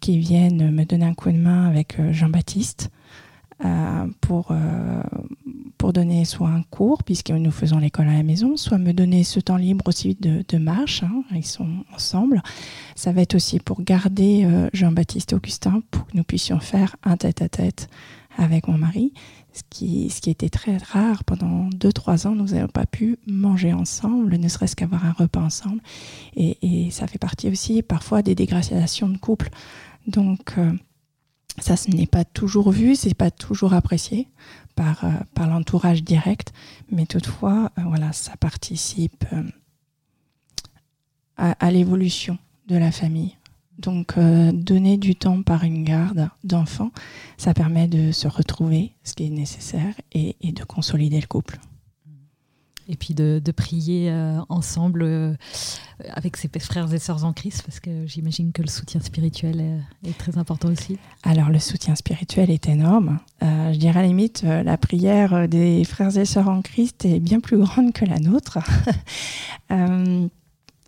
[0.00, 2.99] qui viennent me donner un coup de main avec euh, Jean-Baptiste, euh,
[4.20, 5.02] pour, euh,
[5.76, 9.24] pour donner soit un cours, puisque nous faisons l'école à la maison, soit me donner
[9.24, 12.42] ce temps libre aussi de, marche, hein, ils sont ensemble.
[12.96, 17.16] Ça va être aussi pour garder euh, Jean-Baptiste Augustin, pour que nous puissions faire un
[17.16, 17.88] tête-à-tête
[18.38, 19.12] avec mon mari,
[19.52, 21.24] ce qui, ce qui était très rare.
[21.24, 25.80] Pendant 2-3 ans, nous n'avons pas pu manger ensemble, ne serait-ce qu'avoir un repas ensemble.
[26.36, 29.50] Et, et, ça fait partie aussi parfois des dégradations de couple.
[30.06, 30.54] Donc,
[31.58, 34.28] ça, ce n'est pas toujours vu, c'est pas toujours apprécié
[34.76, 36.52] par, euh, par l'entourage direct,
[36.90, 39.42] mais toutefois, euh, voilà, ça participe euh,
[41.36, 43.36] à, l'évolution de la famille.
[43.78, 46.90] Donc, donner du temps par une garde d'enfants,
[47.38, 51.58] ça permet de se retrouver, ce qui est nécessaire, et de consolider le couple
[52.90, 55.34] et puis de, prier euh, ensemble euh,
[56.14, 60.18] avec ses frères et sœurs en Christ, parce que j'imagine que le soutien spirituel est,
[60.18, 60.98] très important aussi.
[61.22, 63.20] Alors le soutien spirituel est énorme.
[63.42, 67.20] Euh, je dirais à la limite, la prière des frères et sœurs en Christ est
[67.20, 68.58] bien plus grande que la nôtre.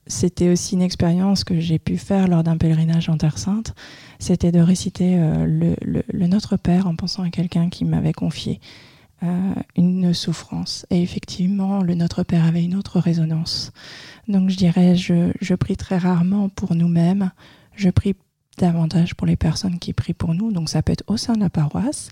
[0.08, 3.72] C'était aussi une expérience que j'ai pu faire lors d'un pèlerinage en Terre Sainte.
[4.18, 8.60] C'était de réciter le, Notre Père en pensant à quelqu'un qui m'avait confié
[9.76, 10.87] une souffrance.
[10.90, 13.72] Et effectivement, le Notre Père avait une autre résonance.
[14.28, 17.30] Donc je dirais, je, je prie très rarement pour nous-mêmes,
[17.74, 18.14] je prie
[18.58, 20.52] davantage pour les personnes qui prient pour nous.
[20.52, 22.11] Donc ça peut être au sein de la paroisse,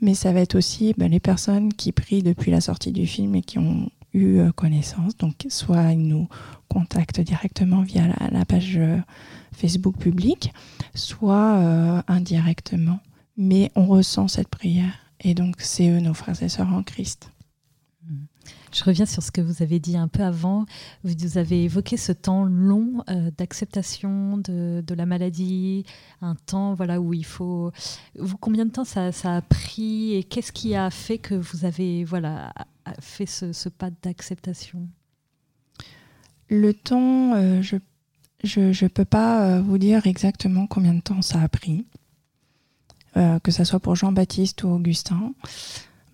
[0.00, 3.34] mais ça va être aussi ben, les personnes qui prient depuis la sortie du film
[3.34, 5.16] et qui ont eu euh, connaissance.
[5.16, 6.28] Donc soit ils nous
[6.68, 8.98] contactent directement via la, page euh,
[9.52, 10.52] Facebook publique,
[10.94, 13.00] soit euh, indirectement.
[13.36, 15.07] Mais on ressent cette prière.
[15.20, 17.30] Et donc c'est eux nos frères et sœurs en Christ.
[18.72, 20.66] Je reviens sur ce que vous avez dit un peu avant.
[21.02, 25.84] Vous avez évoqué ce temps long euh, d'acceptation de, la maladie,
[26.20, 27.72] un temps voilà où il faut.
[28.18, 32.04] Vous, combien de temps ça, a pris et qu'est-ce qui a fait que vous avez
[32.04, 32.52] voilà
[33.00, 34.88] fait ce, pas d'acceptation?
[36.50, 37.76] Le temps, euh, je
[38.44, 41.86] je ne peux pas euh, vous dire exactement combien de temps ça a pris,
[43.14, 45.32] que ce soit pour Jean-Baptiste ou Augustin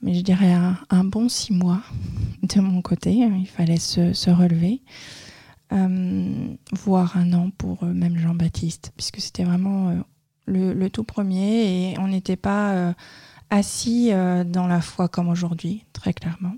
[0.04, 1.80] mais je dirais un, bon six mois
[2.42, 3.12] de mon côté.
[3.14, 4.82] Il fallait se, relever.
[5.72, 9.94] Euh, voire un an pour euh, même Jean-Baptiste, puisque c'était vraiment euh,
[10.46, 12.94] le, tout premier et on n'était pas
[13.48, 16.54] assis dans la foi comme aujourd'hui, très clairement.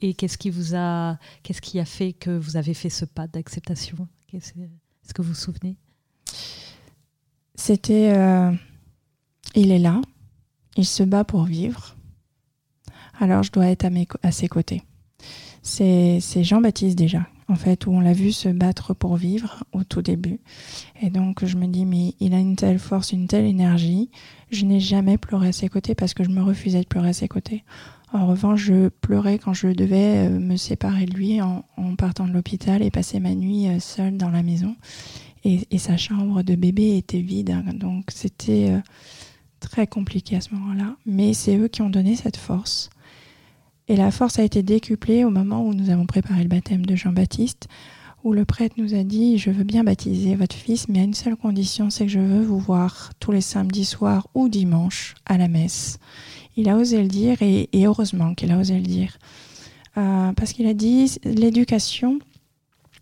[0.00, 3.26] et, qu'est-ce qui vous a, qu'est-ce qui a fait que vous avez fait ce pas
[3.26, 4.08] d'acceptation?
[4.32, 5.76] Est-ce que vous vous souvenez?
[7.58, 8.14] C'était,
[9.56, 10.00] il est là,
[10.76, 11.96] il se bat pour vivre.
[13.18, 13.86] Alors je dois être
[14.22, 14.82] à ses côtés.
[15.62, 20.02] C'est Jean-Baptiste déjà, en fait, où on l'a vu se battre pour vivre au tout
[20.02, 20.38] début.
[21.02, 24.08] Et donc je me dis, mais il a une telle force, une telle énergie.
[24.50, 27.12] Je n'ai jamais pleuré à ses côtés parce que je me refusais de pleurer à
[27.12, 27.64] ses côtés.
[28.12, 31.62] En revanche, je pleurais quand je devais euh, me séparer de lui en,
[31.98, 34.76] partant de l'hôpital et passer ma nuit euh, seule dans la maison.
[35.50, 37.50] Et, sa chambre de bébé était vide.
[37.50, 37.72] Hein.
[37.74, 38.70] donc c'était...
[38.70, 38.80] Euh,
[39.58, 42.90] très compliqué à ce moment-là, mais c'est eux qui ont donné cette force.
[43.88, 46.94] Et la force a été décuplée au moment où nous avons préparé le baptême de
[46.94, 47.68] Jean-Baptiste,
[48.24, 51.14] où le prêtre nous a dit Je veux bien baptiser votre fils, mais à une
[51.14, 55.38] seule condition, c'est que je veux vous voir tous les samedis soirs ou dimanches à
[55.38, 55.98] la messe.
[56.56, 59.18] Il a osé le dire, et, heureusement qu'il a osé le dire.
[59.96, 62.18] Euh, parce qu'il a dit L'éducation,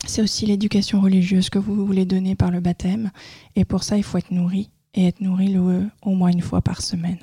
[0.04, 3.10] c'est aussi l'éducation religieuse que vous voulez donner par le baptême,
[3.54, 5.56] et pour ça, il faut être nourri et être nourri
[6.02, 7.18] au moins une fois par semaine.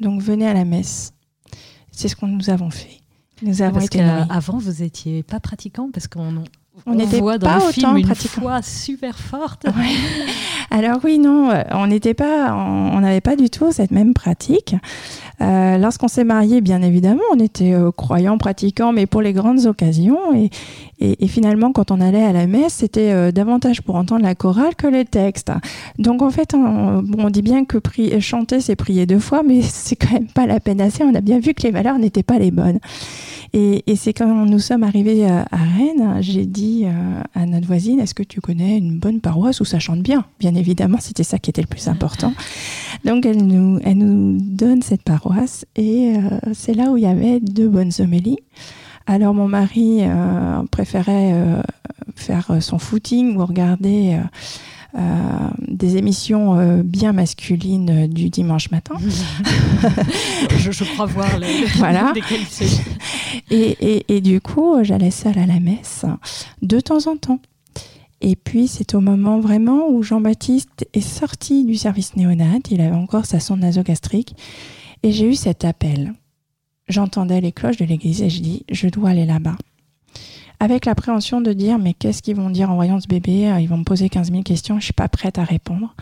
[0.00, 1.12] Donc venez à la messe.
[1.90, 3.00] C'est ce que nous avons fait.
[3.42, 6.44] Nous avons parce été Avant, vous n'étiez pas pratiquant parce qu'on on,
[6.86, 9.66] on voit dans le film une foi super forte.
[10.70, 14.74] Alors oui, non, euh, on n'était pas, on n'avait pas du tout cette même pratique.
[15.40, 19.66] Euh, lorsqu'on s'est marié, bien évidemment, on était euh, croyants, pratiquants, mais pour les grandes
[19.66, 20.18] occasions.
[20.34, 20.48] Et,
[21.28, 25.04] finalement, quand on allait à la messe, c'était davantage pour entendre la chorale que les
[25.04, 25.52] textes.
[25.98, 29.60] Donc en fait, on, on dit bien que prier, chanter, c'est prier deux fois, mais
[29.62, 31.04] c'est quand même pas la peine assez.
[31.04, 32.78] On a bien vu que les valeurs n'étaient pas les bonnes.
[33.52, 36.86] Et, c'est quand nous sommes arrivés à, Rennes, j'ai dit
[37.34, 40.24] à notre voisine, est-ce que tu connais une bonne paroisse où ça chante Bien
[40.56, 42.32] évidemment, c'était ça qui était le plus important.
[43.04, 47.06] Donc elle nous, elle nous donne cette paroisse et euh, c'est là où il y
[47.06, 48.38] avait deux bonnes homélies.
[49.06, 51.62] Alors mon mari euh, préférait euh,
[52.16, 54.18] faire son footing ou regarder
[55.68, 58.94] des émissions bien masculines du dimanche matin.
[60.58, 62.14] je, crois voir les, voilà.
[63.50, 66.06] et, et, et, du coup, j'allais seule à la messe
[66.62, 67.40] de temps en temps.
[68.20, 72.96] Et puis c'est au moment vraiment où Jean-Baptiste est sorti du service néonat, il avait
[72.96, 74.34] encore sa sonde nasogastrique,
[75.02, 76.14] et j'ai eu cet appel.
[76.88, 79.56] J'entendais les cloches de l'église et je dis, je dois aller là-bas.
[80.58, 83.54] Avec l'appréhension de dire, mais qu'est-ce qu'ils vont dire en voyant ce bébé?
[83.60, 85.94] Ils vont me poser 15 000 questions, je suis pas prête à répondre.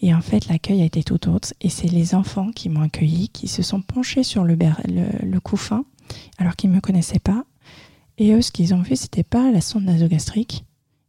[0.00, 1.52] Et en fait, l'accueil a été tout autre.
[1.60, 5.84] Et c'est les enfants qui m'ont accueilli, qui se sont penchés sur le couffin,
[6.38, 7.44] alors qu'ils ne me connaissaient pas.
[8.16, 10.64] Et eux, ce qu'ils ont vu, c'était pas la sonde nasogastrique,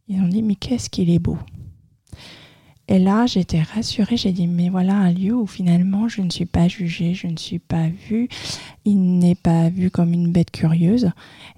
[0.08, 1.38] ils ont dit, mais qu'est-ce qu'il est beau.
[2.88, 6.46] Et là, j'étais rassurée, j'ai dit, mais voilà un lieu où finalement je ne suis
[6.46, 8.28] pas jugée, je ne suis pas vue,
[8.84, 11.10] il n'est pas vu comme une bête curieuse.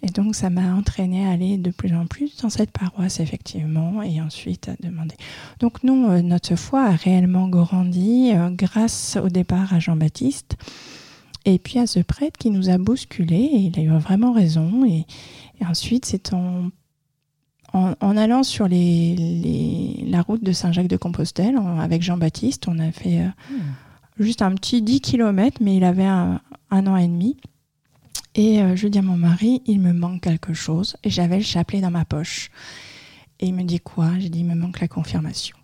[0.03, 4.03] Et donc ça m'a entraînée à aller de plus en plus dans cette paroisse, effectivement,
[4.03, 5.17] et ensuite à demander.
[5.61, 10.57] Donc nous, euh, notre foi a réellement grandi euh, grâce au départ à Jean-Baptiste.
[11.45, 14.87] Et puis à ce prêtre qui nous a bousculés, et il a eu vraiment raison.
[14.87, 15.07] Et,
[15.61, 16.71] et ensuite, c'est en
[17.73, 24.23] en, allant sur les, la route de Saint-Jacques-de-Compostelle avec Jean-Baptiste, on a fait euh, hmm.
[24.25, 27.37] juste un petit 10 km, mais il avait un, an et demi.
[28.35, 30.97] Et euh, je dis à mon mari, il me manque quelque chose.
[31.05, 32.51] Et j'avais le chapelet dans ma poche.
[33.41, 34.19] Et il me dit quoi?
[34.19, 35.57] J'ai dit, il me manque la confirmation.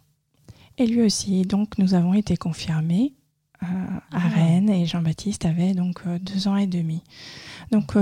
[0.76, 1.42] Et lui aussi.
[1.42, 3.14] Donc nous avons été confirmés.
[3.64, 4.28] Euh, à ah.
[4.34, 7.02] Rennes et Jean-Baptiste avait donc deux ans et demi.
[7.72, 7.94] Donc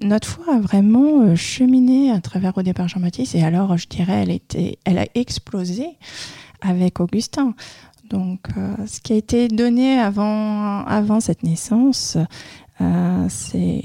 [0.00, 4.30] notre foi a vraiment cheminé à travers au départ Jean-Baptiste et alors je dirais elle
[4.30, 5.86] était, elle a explosé
[6.60, 7.54] avec Augustin.
[8.08, 8.48] Donc
[8.86, 12.16] ce qui a été donné avant, avant cette naissance,
[13.28, 13.82] c'est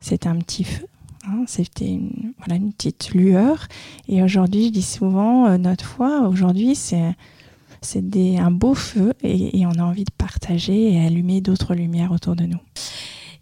[0.00, 0.86] c'est un petit feu
[1.26, 3.68] Hein, c'était une, voilà, une petite lueur.
[4.08, 7.14] Et aujourd'hui, je dis souvent, euh, notre foi, aujourd'hui, c'est
[7.82, 8.02] c'est
[8.38, 12.44] un beau feu et, on a envie de partager et allumer d'autres lumières autour de
[12.44, 12.60] nous.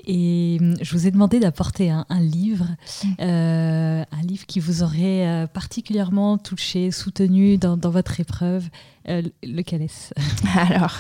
[0.06, 2.66] Et hum, je vous ai demandé d'apporter un, livre,
[3.04, 3.08] mm.
[3.20, 8.68] euh, un livre qui vous aurait euh, particulièrement touché, soutenu dans, dans votre épreuve.
[9.06, 10.14] lequel est-ce?
[10.56, 10.98] Alors,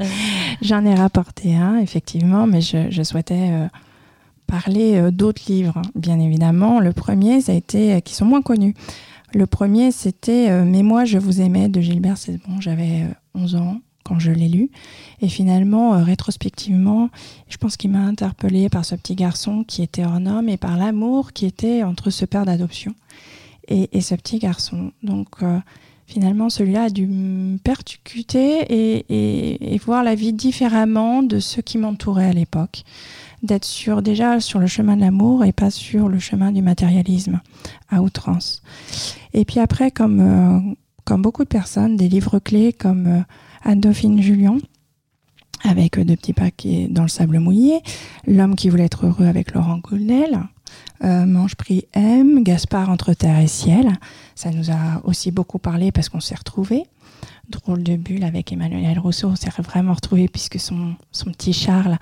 [0.62, 3.68] j'en ai rapporté un, effectivement, mais je, je souhaitais
[4.46, 6.80] parler euh, d'autres livres, bien évidemment.
[6.80, 8.74] Le premier, ça a été, euh, qui sont moins connus.
[9.34, 13.80] Le premier, c'était euh, Mais moi, je vous aimais de Gilbert bon J'avais 11 ans
[14.04, 14.70] quand je l'ai lu.
[15.20, 17.10] Et finalement, rétrospectivement,
[17.48, 20.76] je pense qu'il m'a interpellée par ce petit garçon qui était hors homme et par
[20.76, 22.94] l'amour qui était entre ce père d'adoption
[23.66, 24.92] et, ce petit garçon.
[25.02, 25.40] Donc,
[26.06, 32.28] finalement, celui-là a dû me percuter et, voir la vie différemment de ceux qui m'entouraient
[32.28, 32.84] à l'époque
[33.42, 37.40] d'être sur déjà sur le chemin de l'amour et pas sur le chemin du matérialisme
[37.88, 38.62] à outrance.
[39.32, 43.20] Et puis après, comme, euh, comme beaucoup de personnes, des livres clés comme euh,
[43.62, 44.58] Anne-Dauphine Julien,
[45.64, 47.80] avec deux petits paquets dans le sable mouillé,
[48.26, 50.40] L'homme qui voulait être heureux avec Laurent Goulnel,
[51.04, 53.92] euh, Mange Prix M, Gaspard entre terre et ciel.
[54.34, 56.84] Ça nous a aussi beaucoup parlé parce qu'on s'est retrouvés
[57.48, 59.28] drôle de bulle avec Emmanuel Rousseau.
[59.28, 61.96] On s'est vraiment retrouvé puisque son, son petit Charles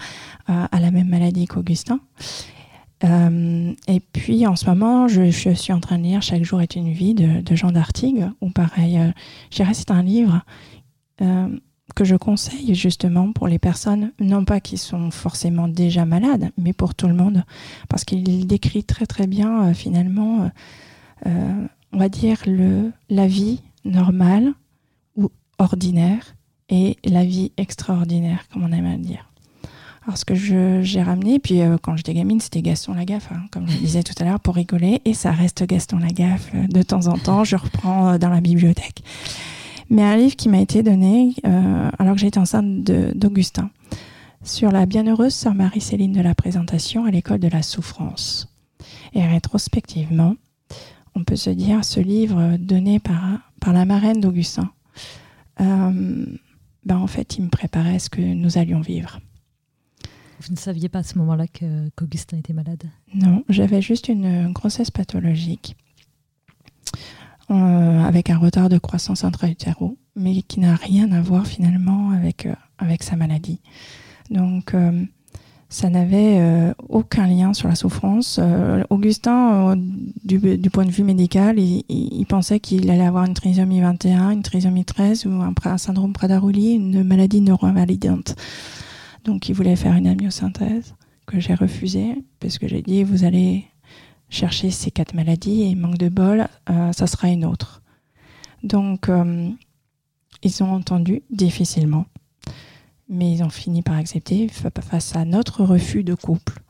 [0.46, 2.00] a la même maladie qu'Augustin.
[3.04, 6.76] Euh, et puis en ce moment, je, suis en train de lire Chaque jour est
[6.76, 9.10] une vie de, Jean d'Artigue, ou pareil, euh,
[9.50, 10.42] je dirais c'est un livre
[11.20, 11.48] euh,
[11.94, 16.72] que je conseille justement pour les personnes, non pas qui sont forcément déjà malades, mais
[16.72, 17.44] pour tout le monde,
[17.88, 20.50] parce qu'il décrit très très bien finalement,
[21.26, 24.54] on va dire, le, la vie normale
[25.58, 26.34] ordinaire
[26.68, 29.30] et la vie extraordinaire, comme on aime à dire.
[30.06, 33.66] Alors, ce que j'ai ramené, puis euh, quand j'étais gamine, c'était Gaston Lagaffe, hein, comme
[33.66, 37.06] je disais tout à l'heure, pour rigoler, et ça reste Gaston Lagaffe euh, de temps
[37.06, 39.02] en temps, je reprends euh, dans la bibliothèque.
[39.94, 43.70] Mais un livre qui m'a été donné alors que j'étais enceinte d'Augustin,
[44.42, 48.52] sur la bienheureuse sœur Marie-Céline de la présentation à l'école de la souffrance.
[49.12, 50.35] Et rétrospectivement,
[51.14, 54.72] on peut se dire ce livre donné par, par la marraine d'Augustin,
[55.61, 56.26] euh,
[56.85, 59.20] ben en fait, il me préparait à ce que nous allions vivre.
[60.40, 62.83] Vous ne saviez pas à ce moment-là qu'Augustin était malade?
[63.14, 65.76] Non, j'avais juste une grossesse pathologique
[67.50, 72.46] euh, avec un retard de croissance intra-utéro, mais qui n'a rien à voir finalement avec,
[72.46, 73.61] euh, avec sa maladie.
[74.30, 74.74] Donc,
[75.74, 78.38] ça n'avait euh, aucun lien sur la souffrance.
[78.40, 79.76] Euh, Augustin, euh,
[80.24, 84.85] du, point de vue médical, il, pensait qu'il allait avoir une trisomie 21, une trisomie
[84.85, 88.37] 13 ou un, syndrome Prader-Willi, une maladie neuro-invalidante.
[89.24, 90.94] Donc il voulait faire une amyosynthèse
[91.26, 93.64] que j'ai refusée parce que j'ai dit vous allez
[94.34, 97.82] chercher ces quatre maladies et manque de bol, ça sera une autre.
[98.62, 99.08] Donc
[100.42, 102.06] ils ont entendu difficilement
[103.08, 106.60] mais ils ont fini par accepter face à notre refus de couple.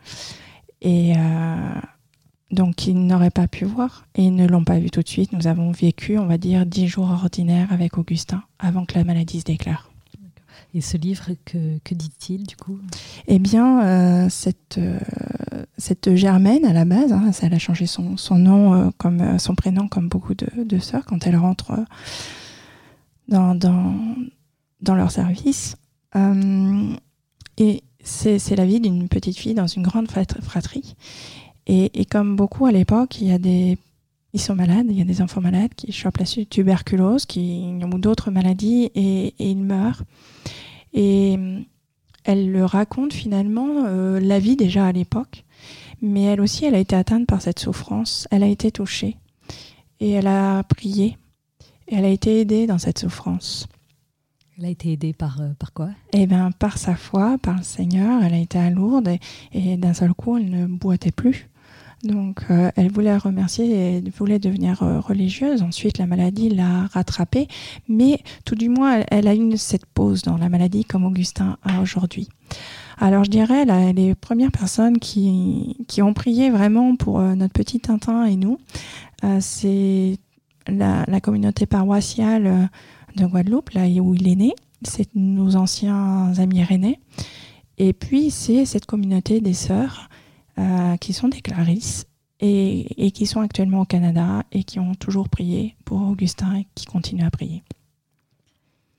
[0.81, 1.81] Et euh,
[2.51, 5.33] donc, ils n'auraient pas pu voir et ils ne l'ont pas vu tout de suite.
[5.33, 9.41] Nous avons vécu, on va dire, dix jours ordinaires avec Augustin avant que la maladie
[9.41, 9.94] se déclare.
[10.77, 12.81] Et ce livre, que, dit-il du coup?
[13.29, 14.99] Eh bien, euh, cette, euh,
[15.79, 20.09] cette Germaine, à la base, hein, elle a changé son, nom, comme, son prénom, comme
[20.09, 21.73] beaucoup de, sœurs, quand elle rentre
[23.29, 23.57] dans,
[24.89, 25.77] leur service,
[26.17, 26.93] euh,
[27.57, 30.97] et c'est la vie d'une petite fille dans une grande fratrie.
[31.69, 33.79] Et, comme beaucoup à l'époque, il y a des
[34.35, 37.99] ils sont malades, il y a des enfants malades qui chopent la tuberculose, qui ou
[37.99, 40.03] d'autres maladies et, ils meurent.
[40.93, 41.39] Et
[42.25, 45.45] elle le raconte finalement euh, la vie déjà à l'époque,
[46.03, 49.17] mais elle aussi, elle a été atteinte par cette souffrance, elle a été touchée
[50.01, 51.17] et elle a prié,
[51.87, 53.69] et elle a été aidée dans cette souffrance.
[54.59, 55.91] Elle a été aidée par, euh, par quoi?
[56.13, 58.23] Eh bien, par sa foi, par le Seigneur.
[58.23, 59.17] Elle a été à Lourdes
[59.53, 61.49] et, d'un seul coup, elle ne boitait plus.
[62.05, 65.63] Donc, euh, elle voulait remercier et voulait devenir euh, religieuse.
[65.63, 67.49] Ensuite, la maladie l'a rattrapée.
[67.89, 71.81] Mais tout du moins, elle, a eu cette pause dans la maladie comme Augustin a
[71.81, 72.29] aujourd'hui.
[72.99, 78.37] Alors, je dirais, les premières personnes qui, ont prié vraiment pour notre petit Tintin et
[78.37, 78.59] nous,
[79.41, 80.17] c'est
[80.69, 82.71] la, la, communauté paroissiale
[83.17, 87.01] de Guadeloupe, là où il est né, c'est nos anciens amis rennais.
[87.79, 90.09] Et puis, c'est cette communauté des sœurs
[90.59, 92.07] euh, qui sont des clarisses
[92.41, 96.85] et, qui sont actuellement au Canada et qui ont toujours prié pour Augustin et qui
[96.85, 97.63] continuent à prier.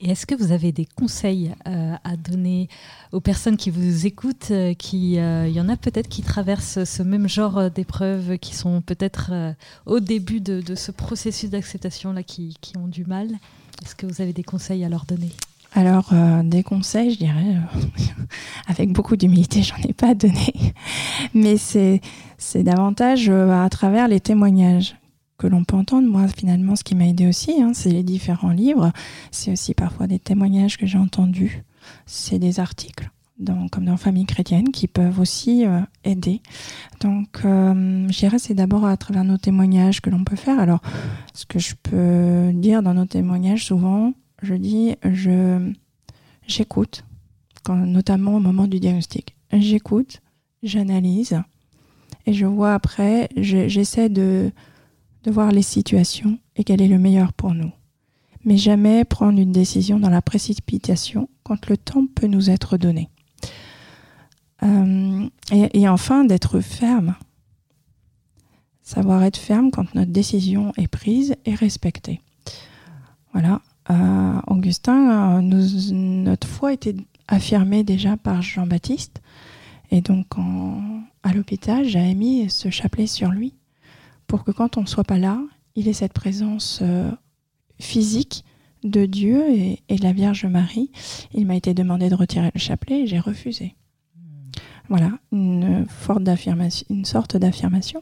[0.02, 2.68] Et est-ce que vous avez des conseils euh, à donner
[3.12, 7.04] aux personnes qui vous écoutent, euh, qui, il y en a peut-être qui traversent ce
[7.04, 9.32] même genre d'épreuves, qui sont peut-être
[9.86, 13.30] au début de, ce processus d'acceptation-là, qui, qui ont du mal?
[13.84, 15.32] Est-ce que vous avez des conseils à leur donner?
[15.76, 17.82] Alors, euh, des conseils, je dirais, euh,
[18.68, 20.54] avec beaucoup d'humilité, j'en ai pas donné,
[21.34, 22.00] mais c'est,
[22.56, 24.96] davantage euh, à travers les témoignages
[25.38, 26.08] que l'on peut entendre.
[26.08, 28.94] Moi, finalement, ce qui m'a aidé aussi, hein, c'est les différents livres.
[29.32, 31.66] C'est aussi parfois des témoignages que j'ai entendus.
[32.06, 33.12] C'est des articles,
[33.70, 35.66] comme dans Famille chrétienne, qui peuvent aussi
[36.06, 36.42] aider.
[37.02, 40.58] Donc, je dirais, c'est d'abord à travers nos témoignages que l'on peut faire.
[40.58, 40.80] Alors,
[41.34, 44.14] ce que je peux dire dans nos témoignages, souvent,
[44.46, 45.74] je dis, je,
[46.48, 47.04] j'écoute,
[47.70, 49.36] notamment au moment du diagnostic.
[49.52, 50.22] J'écoute,
[50.64, 51.42] j'analyse
[52.26, 54.52] et je vois après, j'essaie de,
[55.24, 57.72] de voir les situations et quel est le meilleur pour nous.
[58.44, 63.10] Mais jamais prendre une décision dans la précipitation quand le temps peut nous être donné.
[64.64, 67.16] Euh, et, et, enfin, d'être ferme.
[68.84, 72.22] Savoir être ferme quand notre décision est prise et respectée.
[73.34, 73.62] Voilà.
[73.90, 75.42] Euh, Augustin, euh,
[75.92, 76.96] notre foi était
[77.28, 79.22] affirmée déjà par Jean-Baptiste.
[79.92, 80.26] Et donc,
[81.24, 83.54] à l'hôpital, j'avais mis ce chapelet sur lui
[84.28, 85.40] pour que quand on ne soit pas là,
[85.76, 87.12] il ait cette présence euh,
[87.80, 88.44] physique
[88.84, 90.92] de Dieu et, de la Vierge Marie.
[91.34, 93.76] Il m'a été demandé de retirer le chapelet et j'ai refusé.
[94.90, 96.24] Voilà, une, forte
[96.90, 98.02] une sorte d'affirmation.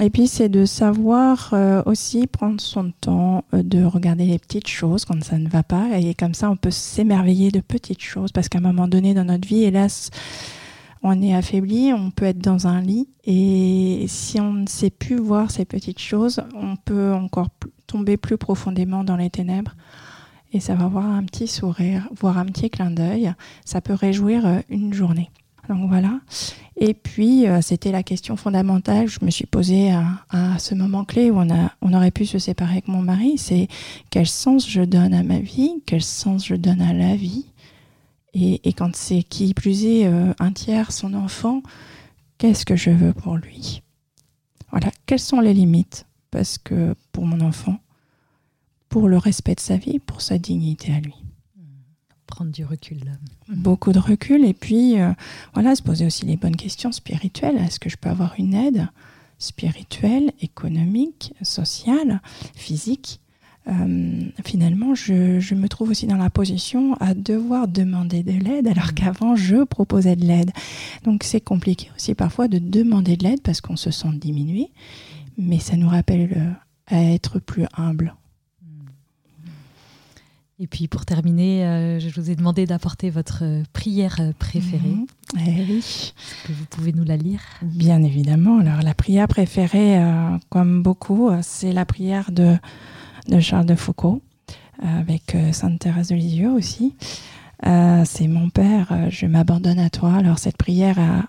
[0.00, 4.68] Et puis c'est de savoir euh, aussi prendre son temps euh, de regarder les petites
[4.68, 5.98] choses quand ça ne va pas.
[5.98, 9.24] Et comme ça, on peut s'émerveiller de petites choses parce qu'à un moment donné dans
[9.24, 10.10] notre vie, hélas,
[11.02, 13.08] on est affaibli, on peut être dans un lit.
[13.24, 17.48] Et si on ne sait plus voir ces petites choses, on peut encore
[17.86, 19.74] tomber plus profondément dans les ténèbres.
[20.52, 23.32] Et ça va avoir un petit sourire, voir un petit clin d'œil.
[23.64, 25.30] Ça peut réjouir euh, une journée.
[25.70, 26.18] Donc voilà.
[26.76, 31.04] Et puis, euh, c'était la question fondamentale que je me suis posée à, ce moment
[31.04, 33.38] clé où on, aurait pu se séparer avec mon mari.
[33.38, 33.68] C'est
[34.10, 37.46] quel sens je donne à ma vie, quel sens je donne à la vie.
[38.34, 41.62] Et, quand c'est qui plus est euh, un tiers son enfant,
[42.38, 43.82] qu'est-ce que je veux pour lui?
[44.72, 46.06] Voilà, quelles sont les limites?
[46.32, 47.78] Parce que pour mon enfant,
[48.88, 51.14] pour le respect de sa vie, pour sa dignité à lui
[52.30, 53.00] prendre du recul.
[53.48, 55.12] Beaucoup de recul et puis euh,
[55.52, 57.56] voilà, se poser aussi les bonnes questions spirituelles.
[57.56, 58.88] Est-ce que je peux avoir une aide
[59.38, 62.22] spirituelle, économique, sociale,
[62.54, 63.20] physique?
[63.68, 68.88] Euh, finalement, je, me trouve aussi dans la position à devoir demander de l'aide alors
[68.88, 68.94] mm.
[68.94, 70.50] qu'avant, je proposais de l'aide.
[71.04, 74.70] Donc, c'est compliqué aussi parfois de demander de l'aide parce qu'on se sent diminué,
[75.36, 78.14] mais ça nous rappelle euh, à être plus humble
[80.62, 84.88] et puis pour terminer, euh, je vous ai demandé d'apporter votre euh, prière euh, préférée.
[84.88, 85.06] Mhm.
[85.38, 85.78] Eh oui.
[85.78, 87.40] Est-ce que vous pouvez nous la lire?
[87.62, 88.58] Bien évidemment.
[88.60, 89.98] Alors la prière préférée,
[90.50, 92.56] comme beaucoup, c'est la prière de,
[93.28, 94.22] de Charles de Foucault,
[94.82, 96.96] avec Sainte Thérèse de Lisieux aussi.
[97.62, 100.14] c'est mon Père, je m'abandonne à toi.
[100.14, 101.28] Alors cette prière a,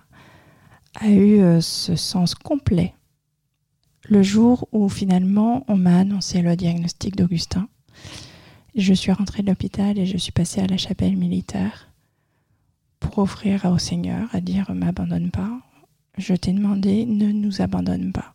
[0.99, 2.95] a eu ce sens complet
[4.09, 7.67] le jour où finalement on m'a annoncé le diagnostic d'Augustin.
[8.75, 11.89] Je suis rentrée de l'hôpital et je suis passée à la chapelle militaire
[13.01, 15.59] pour offrir au Seigneur, à dire m'abandonne pas.
[16.17, 18.33] Je t'ai demandé, ne nous abandonne pas.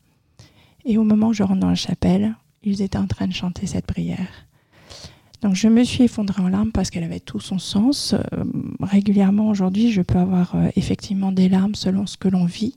[0.85, 3.67] Et au moment où je rentre dans la chapelle, ils étaient en train de chanter
[3.67, 4.47] cette prière.
[5.41, 8.13] Donc je me suis effondrée en larmes parce qu'elle avait tout son sens.
[8.15, 8.45] Euh,
[8.81, 12.77] régulièrement aujourd'hui, je peux avoir euh, effectivement des larmes selon ce que l'on vit,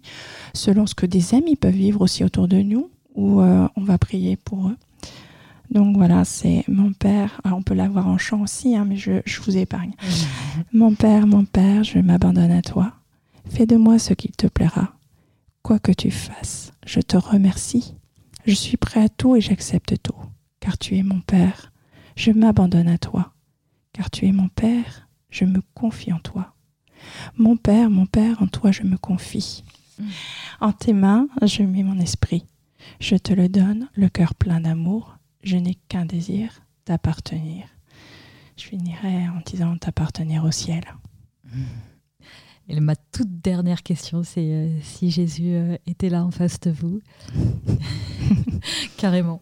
[0.53, 3.97] selon ce que des amis peuvent vivre aussi autour de nous, où euh, on va
[3.97, 4.77] prier pour eux.
[5.71, 7.41] Donc voilà, c'est mon père.
[7.45, 9.93] on peut l'avoir en chant aussi, hein, mais je, vous épargne.
[10.73, 12.93] Mon père, mon père, je m'abandonne à toi.
[13.49, 14.93] Fais de moi ce qu'il te plaira.
[15.61, 17.95] Quoi que tu fasses, je te remercie.
[18.45, 20.15] Je suis prêt à tout et j'accepte tout,
[20.59, 21.71] car tu es mon père.
[22.15, 23.33] Je m'abandonne à toi,
[23.93, 25.07] car tu es mon père.
[25.29, 26.55] Je me confie en toi.
[27.37, 29.63] Mon père, mon père, en toi je me confie.
[30.59, 32.45] En tes mains, je mets mon esprit.
[32.99, 37.67] Je te le donne, le cœur plein d'amour je n'ai qu'un désir, t'appartenir.
[38.57, 40.83] Je finirai en disant t'appartenir au ciel.
[42.67, 46.69] Et ma toute dernière question, c'est euh, si Jésus euh, était là en face de
[46.69, 47.01] vous,
[48.97, 49.41] carrément,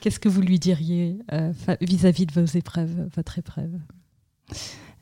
[0.00, 3.72] qu'est-ce que vous lui diriez euh, vis-à-vis de vos épreuves, votre épreuve?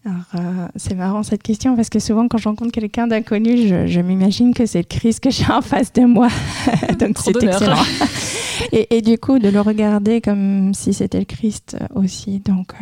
[0.06, 4.54] Alors, c'est marrant cette question parce que souvent quand je rencontre quelqu'un d'inconnu, je, m'imagine
[4.54, 6.28] que c'est le Christ que j'ai en face de moi.
[7.00, 7.82] Donc c'est excellent.
[8.72, 12.38] et, et, du coup, de le regarder comme si c'était le Christ aussi.
[12.38, 12.72] Donc,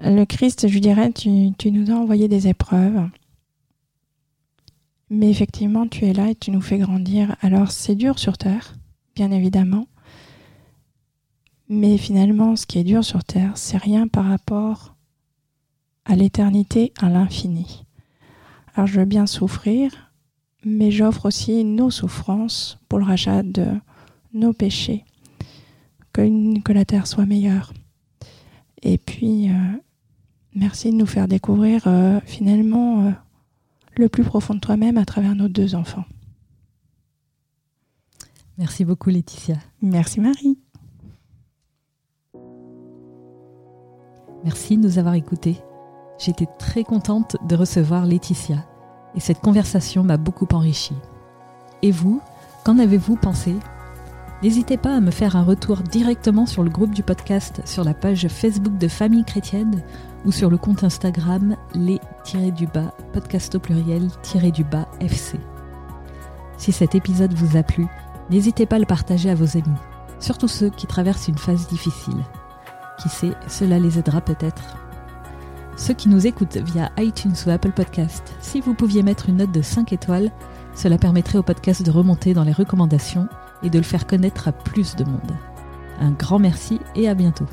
[0.00, 3.08] le Christ, je dirais, tu, tu nous as envoyé des épreuves.
[5.10, 7.36] Mais effectivement, tu es là et tu nous fais grandir.
[7.42, 8.74] Alors c'est dur sur Terre,
[9.14, 9.86] bien évidemment.
[11.68, 14.95] Mais finalement, ce qui est dur sur Terre, c'est rien par rapport
[16.06, 17.84] à l'éternité, à l'infini.
[18.74, 19.92] Alors je veux bien souffrir,
[20.64, 23.66] mais j'offre aussi nos souffrances pour le rachat de
[24.32, 25.04] nos péchés.
[26.12, 27.74] Que, que la Terre soit meilleure.
[28.82, 29.54] Et puis, euh,
[30.54, 33.06] merci de nous faire découvrir euh, finalement...
[33.06, 33.10] Euh,
[33.98, 36.04] le plus profond de toi-même à travers nos deux enfants.
[38.58, 39.56] Merci beaucoup Laetitia.
[39.82, 40.58] Merci Marie.
[44.44, 45.56] Merci de nous avoir écoutés.
[46.18, 48.56] J'étais très contente de recevoir Laetitia
[49.14, 50.96] et cette conversation m'a beaucoup enrichie.
[51.82, 52.20] Et vous,
[52.64, 53.54] qu'en avez-vous pensé?
[54.42, 57.94] N'hésitez pas à me faire un retour directement sur le groupe du podcast sur la
[57.94, 59.82] page Facebook de Famille Chrétienne
[60.26, 65.38] ou sur le compte Instagram les-du-bas podcast au pluriel-du-bas FC.
[66.58, 67.86] Si cet épisode vous a plu,
[68.30, 69.78] n'hésitez pas à le partager à vos amis,
[70.20, 72.22] surtout ceux qui traversent une phase difficile.
[72.98, 74.76] Qui sait, cela les aidera peut-être.
[75.76, 79.52] Ceux qui nous écoutent via iTunes ou Apple Podcast, si vous pouviez mettre une note
[79.52, 80.32] de 5 étoiles,
[80.74, 83.28] cela permettrait au podcast de remonter dans les recommandations
[83.62, 85.36] et de le faire connaître à plus de monde.
[86.00, 87.46] Un grand merci et à bientôt.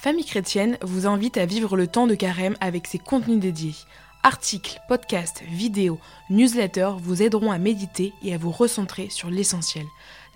[0.00, 3.74] Famille chrétienne vous invite à vivre le temps de carême avec ses contenus dédiés.
[4.22, 5.98] Articles, podcasts, vidéos,
[6.28, 9.86] newsletters vous aideront à méditer et à vous recentrer sur l'essentiel.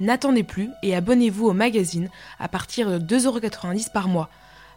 [0.00, 4.28] N'attendez plus et abonnez-vous au magazine à partir de 2,90€ par mois.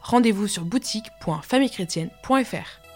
[0.01, 2.86] Rendez-vous sur boutique.famillechrétienne.fr.